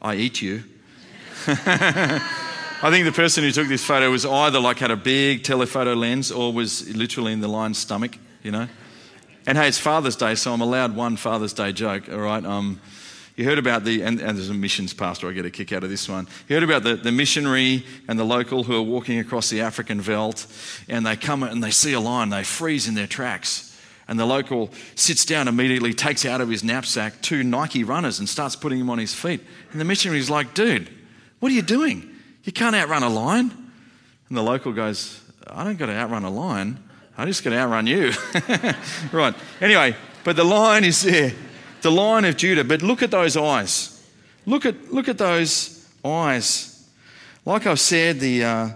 [0.00, 0.64] I eat you.
[1.46, 5.92] I think the person who took this photo was either like had a big telephoto
[5.92, 8.66] lens or was literally in the lion's stomach, you know.
[9.46, 12.44] And hey, it's Father's Day, so I'm allowed one Father's Day joke, all right?
[12.44, 12.78] Um,
[13.36, 15.82] you heard about the, and, and, there's a missions pastor, I get a kick out
[15.82, 16.28] of this one.
[16.46, 19.98] You heard about the, the missionary and the local who are walking across the African
[19.98, 20.46] veldt,
[20.90, 23.66] and they come and they see a lion, they freeze in their tracks.
[24.08, 28.28] And the local sits down immediately, takes out of his knapsack two Nike runners and
[28.28, 29.40] starts putting them on his feet.
[29.72, 30.90] And the missionary's like, dude,
[31.38, 32.10] what are you doing?
[32.44, 33.50] You can't outrun a lion.
[34.28, 36.89] And the local goes, I don't got to outrun a lion.
[37.20, 38.12] I just going to outrun you.
[39.12, 39.34] right.
[39.60, 41.34] Anyway, but the lion is there,
[41.82, 42.64] the lion of Judah.
[42.64, 44.02] But look at those eyes.
[44.46, 46.88] Look at, look at those eyes.
[47.44, 48.68] Like I've said, the, uh,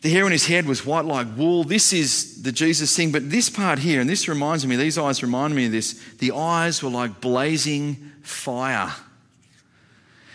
[0.00, 1.62] the hair on his head was white like wool.
[1.62, 3.12] This is the Jesus thing.
[3.12, 5.92] But this part here, and this reminds me, these eyes remind me of this.
[6.20, 8.94] The eyes were like blazing fire.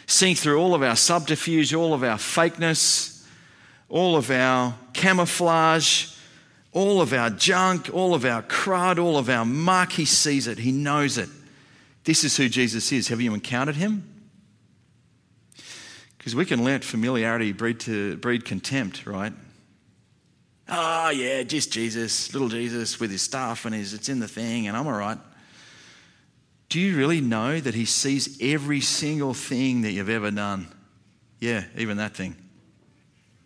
[0.05, 3.25] Seeing through all of our subterfuge, all of our fakeness,
[3.89, 6.16] all of our camouflage,
[6.73, 9.91] all of our junk, all of our crud, all of our muck.
[9.91, 11.29] He sees it, he knows it.
[12.03, 13.09] This is who Jesus is.
[13.09, 14.07] Have you encountered him?
[16.17, 19.33] Because we can let familiarity breed, to, breed contempt, right?
[20.69, 24.67] Oh, yeah, just Jesus, little Jesus with his stuff and his, it's in the thing,
[24.67, 25.17] and I'm all right.
[26.69, 30.67] Do you really know that he sees every single thing that you've ever done?
[31.39, 32.35] Yeah, even that thing.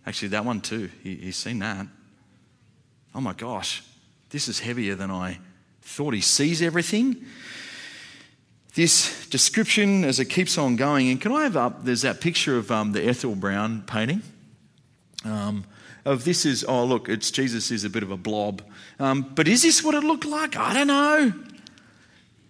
[0.05, 0.89] Actually, that one too.
[1.03, 1.85] He, he's seen that.
[3.13, 3.83] Oh my gosh,
[4.29, 5.39] this is heavier than I
[5.81, 6.13] thought.
[6.13, 7.25] He sees everything.
[8.73, 11.83] This description, as it keeps on going, and can I have up?
[11.83, 14.21] There's that picture of um, the Ethel Brown painting.
[15.25, 15.65] Um,
[16.05, 18.61] of this is, oh, look, it's Jesus is a bit of a blob.
[18.99, 20.55] Um, but is this what it looked like?
[20.55, 21.33] I don't know.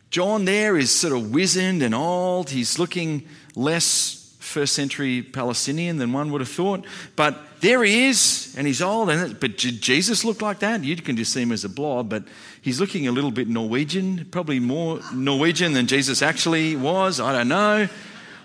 [0.09, 2.49] John there is sort of wizened and old.
[2.49, 6.85] He's looking less first century Palestinian than one would have thought.
[7.15, 9.09] But there he is, and he's old.
[9.09, 10.83] And but did Jesus look like that?
[10.83, 12.23] You can just see him as a blob, but
[12.61, 17.19] he's looking a little bit Norwegian, probably more Norwegian than Jesus actually was.
[17.19, 17.87] I don't know.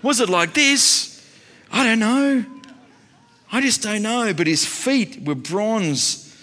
[0.02, 1.26] Was it like this?
[1.72, 2.44] I don't know.
[3.50, 4.34] I just don't know.
[4.34, 6.36] But his feet were bronze,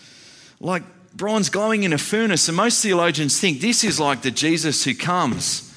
[0.59, 0.83] like
[1.15, 2.47] bronze glowing in a furnace.
[2.47, 5.71] And most theologians think this is like the Jesus who comes.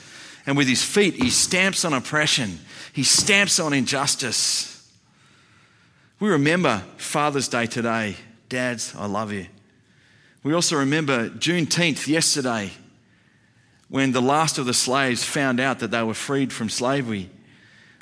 [0.47, 2.61] And with his feet, he stamps on oppression,
[2.93, 4.76] he stamps on injustice.
[6.19, 8.17] We remember Father's Day today.
[8.49, 9.47] Dads, I love you.
[10.43, 12.71] We also remember Juneteenth yesterday
[13.91, 17.29] when the last of the slaves found out that they were freed from slavery.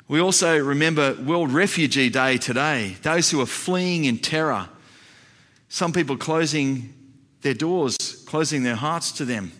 [0.07, 4.69] We also remember World Refugee Day today, those who are fleeing in terror.
[5.67, 6.93] Some people closing
[7.41, 9.51] their doors, closing their hearts to them.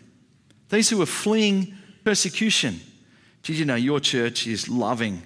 [0.70, 1.74] These who are fleeing
[2.06, 2.80] persecution.
[3.44, 5.24] Did you know your church is loving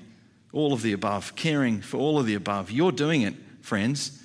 [0.51, 2.71] all of the above, caring for all of the above?
[2.71, 4.21] You're doing it, friends.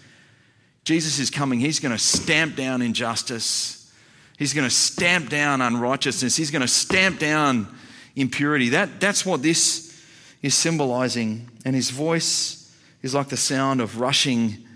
[0.84, 1.60] Jesus is coming.
[1.60, 3.92] He's going to stamp down injustice.
[4.38, 6.36] He's going to stamp down unrighteousness.
[6.36, 7.74] He's going to stamp down
[8.16, 8.70] impurity.
[8.70, 10.02] That, that's what this
[10.42, 11.48] is symbolizing.
[11.64, 14.66] And his voice is like the sound of rushing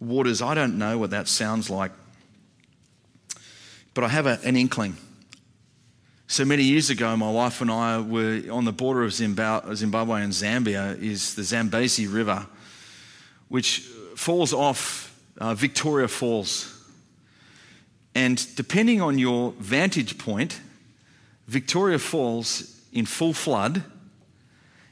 [0.00, 0.42] waters.
[0.42, 1.92] I don't know what that sounds like,
[3.94, 4.96] but I have a, an inkling.
[6.28, 10.32] So many years ago, my wife and I were on the border of Zimbabwe and
[10.32, 12.46] Zambia, is the Zambezi River,
[13.48, 13.80] which
[14.16, 16.72] falls off uh, Victoria Falls.
[18.14, 20.60] And depending on your vantage point,
[21.46, 23.84] Victoria Falls in full flood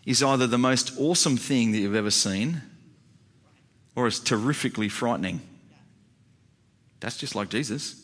[0.07, 2.63] is either the most awesome thing that you've ever seen
[3.97, 5.41] or it's terrifically frightening.
[7.01, 8.01] That's just like Jesus.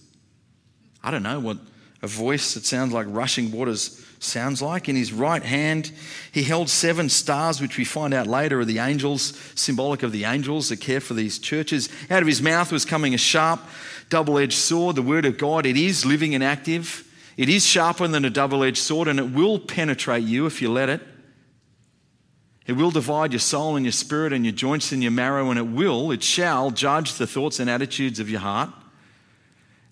[1.03, 1.59] I don't know what
[2.03, 4.89] a voice that sounds like rushing waters sounds like.
[4.89, 5.93] In his right hand,
[6.33, 10.25] he held seven stars, which we find out later are the angels, symbolic of the
[10.25, 11.89] angels that care for these churches.
[12.11, 13.61] Out of his mouth was coming a sharp,
[14.09, 15.67] double edged sword, the word of God.
[15.67, 17.07] It is living and active.
[17.37, 20.71] It is sharper than a double edged sword, and it will penetrate you if you
[20.71, 21.01] let it.
[22.67, 25.59] It will divide your soul and your spirit and your joints and your marrow, and
[25.59, 28.71] it will, it shall judge the thoughts and attitudes of your heart.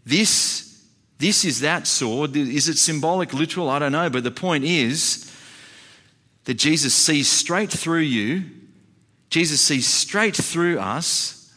[0.05, 0.68] This,
[1.19, 2.37] this is that sword.
[2.37, 3.69] Is it symbolic, literal?
[3.69, 4.09] I don't know.
[4.09, 5.35] But the point is
[6.45, 8.45] that Jesus sees straight through you.
[9.29, 11.53] Jesus sees straight through us.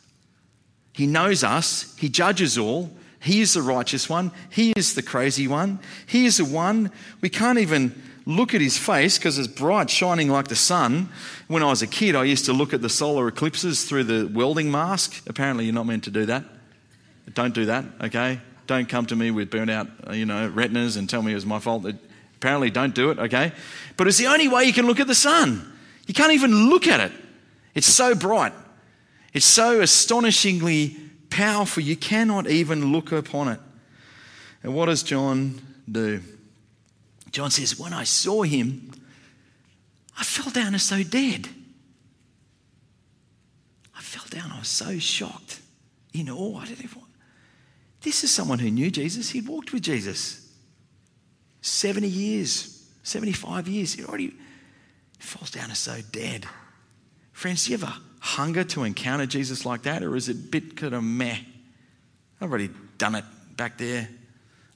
[0.94, 1.96] He knows us.
[1.98, 2.92] He judges all.
[3.22, 4.32] He is the righteous one.
[4.50, 5.80] He is the crazy one.
[6.08, 6.92] He is the one
[7.22, 11.10] we can't even look at his face because it's bright, shining like the sun.
[11.48, 14.28] When I was a kid, I used to look at the solar eclipses through the
[14.34, 15.22] welding mask.
[15.28, 16.44] Apparently, you're not meant to do that.
[17.34, 18.42] Don't do that, okay?
[18.72, 21.36] Don't come to me with burnt out, uh, you know, retinas and tell me it
[21.36, 21.86] was my fault.
[22.38, 23.52] Apparently, don't do it, okay?
[23.98, 25.78] But it's the only way you can look at the sun.
[26.08, 27.12] You can't even look at it.
[27.76, 28.54] It's so bright.
[29.34, 30.96] It's so astonishingly
[31.30, 31.84] powerful.
[31.84, 33.60] You cannot even look upon it.
[34.64, 35.60] And what does John
[35.92, 36.22] do?
[37.32, 38.90] John says, When I saw him,
[40.18, 41.50] I fell down as though dead.
[43.98, 44.50] I fell down.
[44.50, 45.60] I was so shocked,
[46.14, 46.60] in awe.
[46.60, 47.02] I didn't even.
[48.02, 49.30] This is someone who knew Jesus.
[49.30, 50.50] He'd walked with Jesus
[51.62, 53.94] 70 years, 75 years.
[53.94, 54.34] He already
[55.20, 56.46] falls down as though dead.
[57.32, 60.76] Friends, do you ever hunger to encounter Jesus like that, or is it a bit
[60.76, 61.38] kind of meh?
[62.40, 63.26] I've already done it
[63.56, 64.08] back there.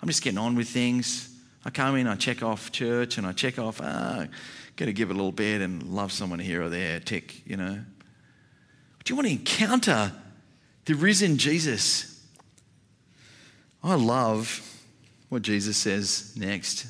[0.01, 1.29] I'm just getting on with things.
[1.63, 4.27] I come in, I check off church, and I check off, ah,
[4.75, 7.79] got to give a little bit and love someone here or there, tick, you know.
[9.03, 10.11] Do you want to encounter
[10.85, 12.14] the risen Jesus?
[13.85, 14.61] I love
[15.29, 16.87] what Jesus says next.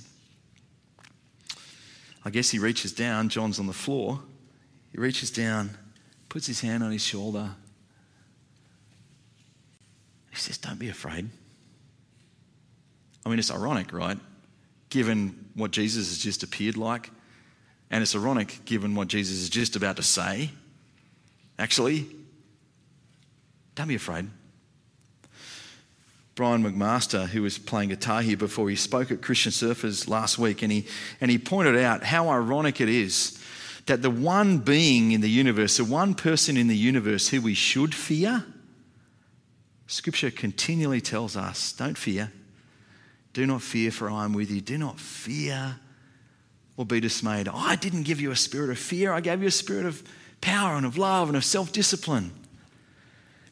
[2.24, 4.20] I guess he reaches down, John's on the floor.
[4.91, 5.72] He reaches down,
[6.30, 7.52] puts his hand on his shoulder.
[10.32, 11.30] He says, Don't be afraid.
[13.26, 14.18] I mean, it's ironic, right?
[14.96, 17.12] given what Jesus has just appeared like.
[17.91, 20.52] And it's ironic given what Jesus is just about to say.
[21.60, 22.08] Actually,
[23.76, 24.28] don't be afraid.
[26.36, 30.62] Brian McMaster, who was playing guitar here before, he spoke at Christian Surfers last week
[30.62, 30.86] and he,
[31.22, 33.42] and he pointed out how ironic it is
[33.86, 37.54] that the one being in the universe, the one person in the universe who we
[37.54, 38.44] should fear,
[39.88, 42.32] Scripture continually tells us don't fear.
[43.34, 44.62] Do not fear, for I am with you.
[44.62, 45.76] Do not fear
[46.78, 47.48] or be dismayed.
[47.48, 50.04] I didn't give you a spirit of fear, I gave you a spirit of
[50.42, 52.32] power and of love and of self discipline.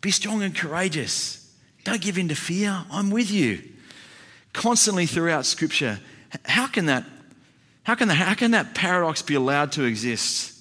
[0.01, 1.42] Be strong and courageous.
[1.83, 2.85] Don't give in to fear.
[2.91, 3.61] I'm with you.
[4.53, 5.99] Constantly throughout Scripture,
[6.45, 7.03] how can that,
[7.83, 10.51] how can that, how can that paradox be allowed to exist?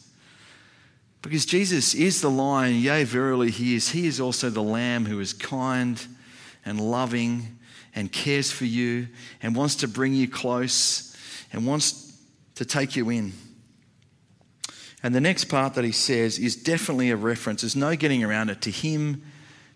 [1.21, 3.91] Because Jesus is the lion, yea, verily, he is.
[3.91, 6.05] He is also the lamb who is kind
[6.65, 7.59] and loving
[7.95, 9.07] and cares for you
[9.43, 11.17] and wants to bring you close
[11.53, 12.19] and wants
[12.57, 13.33] to take you in.
[15.03, 17.63] And the next part that he says is definitely a reference.
[17.63, 19.23] There's no getting around it to him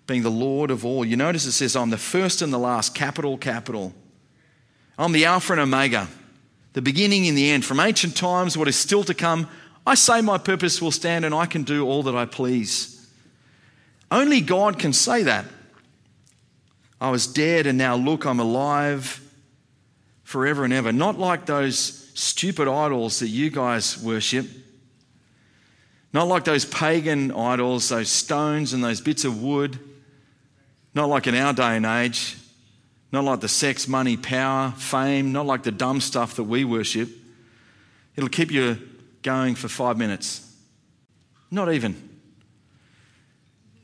[0.07, 1.05] being the Lord of all.
[1.05, 3.93] You notice it says, I'm the first and the last, capital, capital.
[4.99, 6.09] I'm the Alpha and Omega,
[6.73, 7.65] the beginning and the end.
[7.65, 9.49] From ancient times, what is still to come,
[9.87, 13.09] I say my purpose will stand and I can do all that I please.
[14.11, 15.45] Only God can say that.
[17.01, 19.21] I was dead and now look, I'm alive
[20.23, 20.93] forever and ever.
[20.93, 24.47] Not like those stupid idols that you guys worship.
[26.13, 29.79] Not like those pagan idols, those stones and those bits of wood.
[30.97, 32.37] Not like in our day and age.
[33.13, 35.31] Not like the sex, money, power, fame.
[35.31, 37.09] Not like the dumb stuff that we worship.
[38.17, 38.79] It'll keep you
[39.23, 40.53] going for five minutes.
[41.53, 41.95] Not even.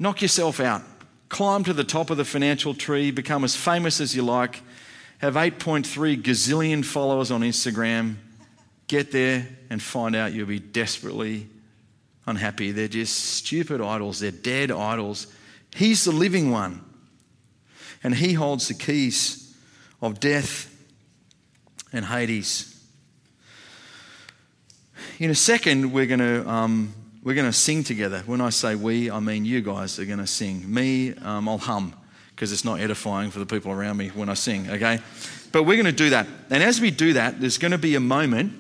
[0.00, 0.82] Knock yourself out
[1.32, 4.60] climb to the top of the financial tree, become as famous as you like,
[5.16, 8.16] have 8.3 gazillion followers on Instagram,
[8.86, 11.48] get there and find out you'll be desperately
[12.26, 12.70] unhappy.
[12.70, 15.26] They're just stupid idols, they're dead idols.
[15.74, 16.84] He's the living one,
[18.02, 19.54] and He holds the keys
[20.00, 20.68] of death
[21.92, 22.68] and Hades.
[25.18, 28.22] In a second, we're going to um, we're going to sing together.
[28.26, 30.72] When I say we, I mean you guys are going to sing.
[30.72, 31.94] Me, um, I'll hum
[32.34, 34.98] because it's not edifying for the people around me when I sing, okay?
[35.52, 36.26] But we're going to do that.
[36.50, 38.52] And as we do that, there's going to be a moment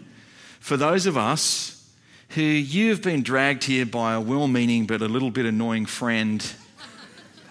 [0.60, 1.84] for those of us
[2.28, 6.52] who you've been dragged here by a well meaning but a little bit annoying friend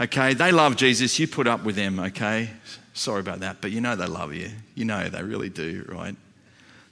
[0.02, 1.20] Okay, they love Jesus.
[1.20, 2.50] You put up with them, okay?
[2.94, 4.50] Sorry about that, but you know they love you.
[4.74, 6.16] You know they really do, right?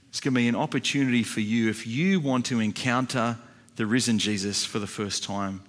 [0.10, 3.36] It's going to be an opportunity for you if you want to encounter
[3.78, 5.62] the risen Jesus for the first time,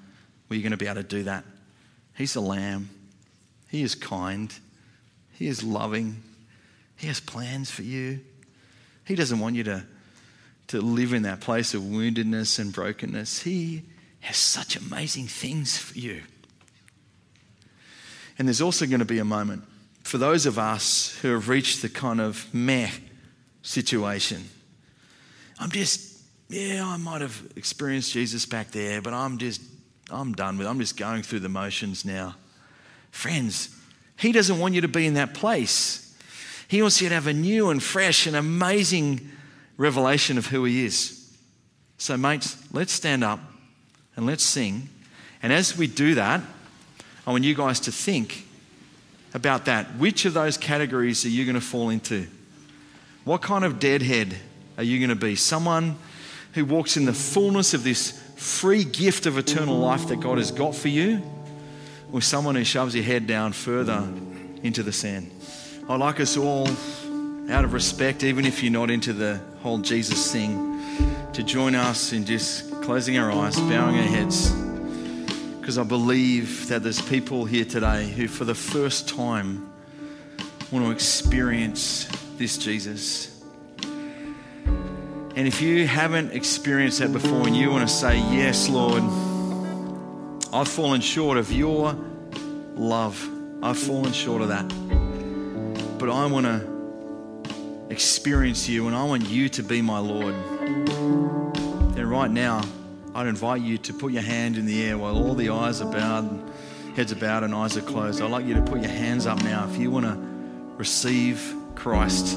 [0.47, 1.45] where you're going to be able to do that.
[2.15, 2.91] He's a Lamb,
[3.71, 4.53] He is kind,
[5.33, 6.23] He is loving,
[6.97, 8.21] He has plans for you.
[9.07, 9.83] He doesn't want you to,
[10.69, 13.41] to live in that place of woundedness and brokenness.
[13.41, 13.85] He
[14.21, 16.21] has such amazing things for you.
[18.41, 19.65] And there's also going to be a moment
[20.03, 22.89] for those of us who have reached the kind of meh
[23.61, 24.49] situation.
[25.59, 29.61] I'm just, yeah, I might have experienced Jesus back there, but I'm just,
[30.11, 30.71] I'm done with it.
[30.71, 32.35] I'm just going through the motions now.
[33.11, 33.77] Friends,
[34.17, 36.17] He doesn't want you to be in that place.
[36.67, 39.21] He wants you to have a new and fresh and amazing
[39.77, 41.31] revelation of who He is.
[41.99, 43.41] So, mates, let's stand up
[44.17, 44.89] and let's sing.
[45.43, 46.41] And as we do that,
[47.31, 48.45] I want you guys to think
[49.35, 49.87] about that.
[49.99, 52.27] Which of those categories are you going to fall into?
[53.23, 54.35] What kind of deadhead
[54.77, 55.37] are you going to be?
[55.37, 55.97] Someone
[56.55, 60.51] who walks in the fullness of this free gift of eternal life that God has
[60.51, 61.23] got for you,
[62.11, 64.09] or someone who shoves your head down further
[64.65, 65.31] into the sand?
[65.89, 66.67] I'd like us all,
[67.49, 70.83] out of respect, even if you're not into the whole Jesus thing,
[71.35, 74.53] to join us in just closing our eyes, bowing our heads.
[75.61, 79.71] Because I believe that there's people here today who, for the first time,
[80.73, 82.09] want to experience
[82.39, 83.43] this Jesus.
[83.85, 89.03] And if you haven't experienced that before and you want to say, Yes, Lord,
[90.53, 91.93] I've fallen short of your
[92.75, 93.29] love,
[93.63, 94.67] I've fallen short of that.
[95.99, 100.35] But I want to experience you and I want you to be my Lord.
[101.95, 102.63] Then, right now,
[103.15, 105.91] I'd invite you to put your hand in the air while all the eyes are
[105.91, 106.53] bowed,
[106.95, 108.23] heads are bowed, and eyes are closed.
[108.23, 110.17] I'd like you to put your hands up now if you want to
[110.77, 112.37] receive Christ,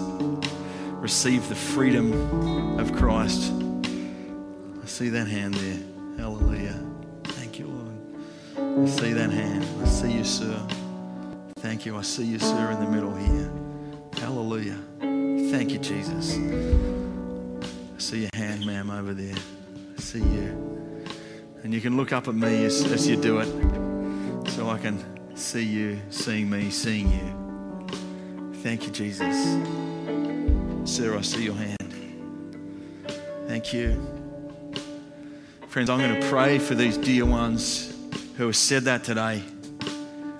[0.92, 3.52] receive the freedom of Christ.
[3.52, 5.80] I see that hand there.
[6.18, 6.80] Hallelujah.
[7.24, 8.88] Thank you, Lord.
[8.88, 9.66] I see that hand.
[9.82, 10.60] I see you, sir.
[11.58, 11.96] Thank you.
[11.98, 13.52] I see you, sir, in the middle here.
[14.16, 14.80] Hallelujah.
[15.00, 16.36] Thank you, Jesus.
[16.36, 19.36] I see your hand, ma'am, over there.
[19.98, 21.06] See you.
[21.64, 25.04] And you can look up at me as, as you do it so I can
[25.36, 28.54] see you, seeing me, seeing you.
[28.62, 29.36] Thank you, Jesus.
[30.86, 31.78] Sir, I see your hand.
[33.48, 34.02] Thank you.
[35.68, 37.98] Friends, I'm going to pray for these dear ones
[38.38, 39.42] who have said that today.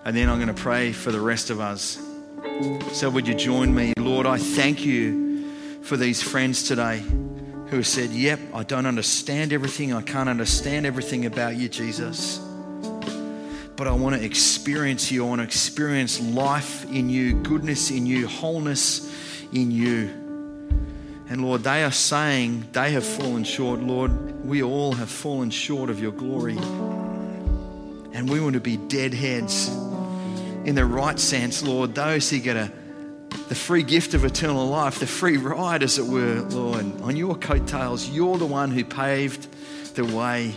[0.06, 2.00] And then I'm going to pray for the rest of us.
[2.92, 3.94] So, would you join me?
[3.98, 7.04] Lord, I thank you for these friends today
[7.74, 9.94] who have said, Yep, I don't understand everything.
[9.94, 12.38] I can't understand everything about you, Jesus.
[13.76, 15.26] But I want to experience you.
[15.26, 19.12] I want to experience life in you, goodness in you, wholeness
[19.52, 20.02] in you.
[21.30, 23.80] And Lord, they are saying they have fallen short.
[23.80, 26.58] Lord, we all have fallen short of your glory.
[28.14, 29.70] And we want to be deadheads
[30.64, 32.72] in the right sense, Lord, those who get a
[33.48, 37.02] the free gift of eternal life, the free ride, as it were, Lord.
[37.02, 39.48] On your coattails, you're the one who paved
[39.96, 40.54] the way.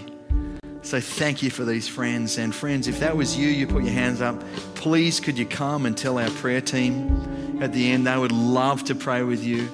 [0.83, 2.39] So thank you for these friends.
[2.39, 4.41] And friends, if that was you, you put your hands up.
[4.77, 8.07] Please, could you come and tell our prayer team at the end?
[8.07, 9.68] They would love to pray with you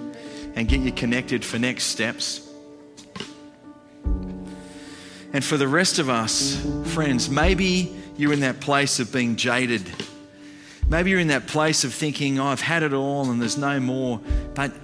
[0.55, 2.49] and get you connected for next steps.
[5.35, 9.91] And for the rest of us, friends, maybe you're in that place of being jaded
[10.93, 13.81] Maybe you're in that place of thinking, oh, I've had it all and there's no
[13.81, 14.21] more.
[14.53, 14.75] But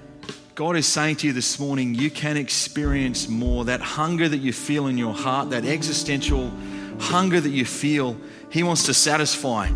[0.54, 3.66] God is saying to you this morning, you can experience more.
[3.66, 6.50] That hunger that you feel in your heart, that existential
[6.98, 8.16] hunger that you feel,
[8.50, 9.68] He wants to satisfy.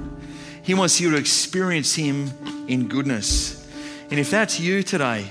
[0.62, 2.30] He wants you to experience Him
[2.66, 3.68] in goodness.
[4.10, 5.26] And if that's you today,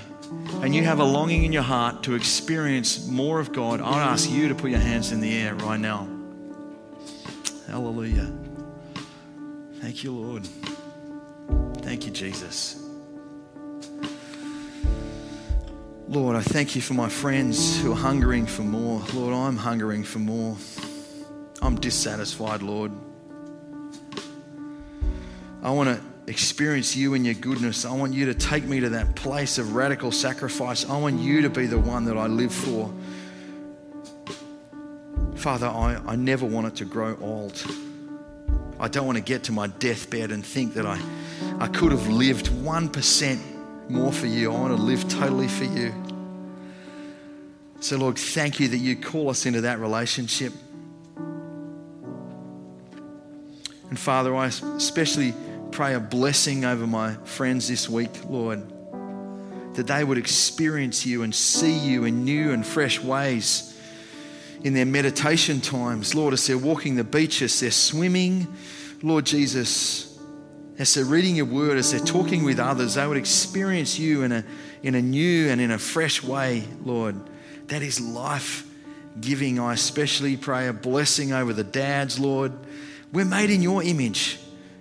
[0.62, 4.30] and you have a longing in your heart to experience more of God, I'd ask
[4.30, 6.06] you to put your hands in the air right now.
[7.66, 8.32] Hallelujah.
[9.80, 10.46] Thank you, Lord.
[11.92, 12.82] Thank you, Jesus.
[16.08, 19.02] Lord, I thank you for my friends who are hungering for more.
[19.12, 20.56] Lord, I'm hungering for more.
[21.60, 22.92] I'm dissatisfied, Lord.
[25.62, 27.84] I want to experience you and your goodness.
[27.84, 30.88] I want you to take me to that place of radical sacrifice.
[30.88, 32.90] I want you to be the one that I live for.
[35.36, 37.62] Father, I, I never want it to grow old.
[38.80, 40.98] I don't want to get to my deathbed and think that I,
[41.60, 44.52] I could have lived 1% more for you.
[44.52, 45.94] I want to live totally for you.
[47.80, 50.52] So, Lord, thank you that you call us into that relationship.
[53.90, 55.34] And Father, I especially
[55.70, 58.62] pray a blessing over my friends this week, Lord,
[59.74, 63.78] that they would experience you and see you in new and fresh ways
[64.62, 66.14] in their meditation times.
[66.14, 68.46] Lord, as they're walking the beach, as they're swimming,
[69.02, 70.11] Lord Jesus,
[70.78, 74.32] as they're reading your word, as they're talking with others, they would experience you in
[74.32, 74.44] a,
[74.82, 77.16] in a new and in a fresh way, Lord.
[77.68, 78.66] That is life
[79.20, 79.58] giving.
[79.58, 82.52] I especially pray a blessing over the dads, Lord.
[83.12, 84.38] We're made in your image,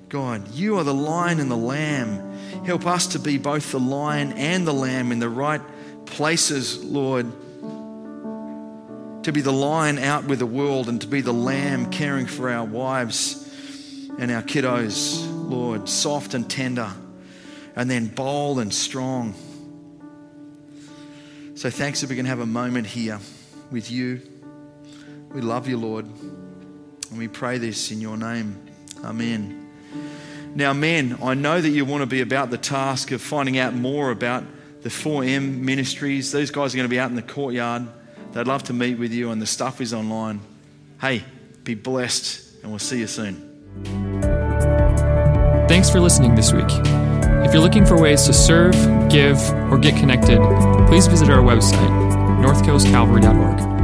[0.09, 0.49] God.
[0.53, 2.37] You are the lion and the lamb.
[2.65, 5.61] Help us to be both the lion and the lamb in the right
[6.05, 7.25] places, Lord.
[9.23, 12.49] To be the lion out with the world and to be the lamb caring for
[12.49, 13.37] our wives
[14.17, 15.87] and our kiddos, Lord.
[15.87, 16.91] Soft and tender,
[17.75, 19.35] and then bold and strong.
[21.55, 23.19] So thanks that we can have a moment here
[23.69, 24.21] with you.
[25.31, 26.05] We love you, Lord.
[26.05, 28.57] And we pray this in your name.
[29.03, 29.69] Amen.
[30.55, 33.73] Now, men, I know that you want to be about the task of finding out
[33.73, 34.43] more about
[34.81, 36.31] the 4M ministries.
[36.31, 37.87] These guys are going to be out in the courtyard.
[38.33, 40.41] They'd love to meet with you, and the stuff is online.
[40.99, 41.23] Hey,
[41.63, 44.30] be blessed, and we'll see you soon.
[45.71, 46.67] Thanks for listening this week.
[46.67, 48.73] If you're looking for ways to serve,
[49.09, 49.37] give,
[49.71, 50.37] or get connected,
[50.89, 51.87] please visit our website,
[52.43, 53.80] northcoastcalvary.org.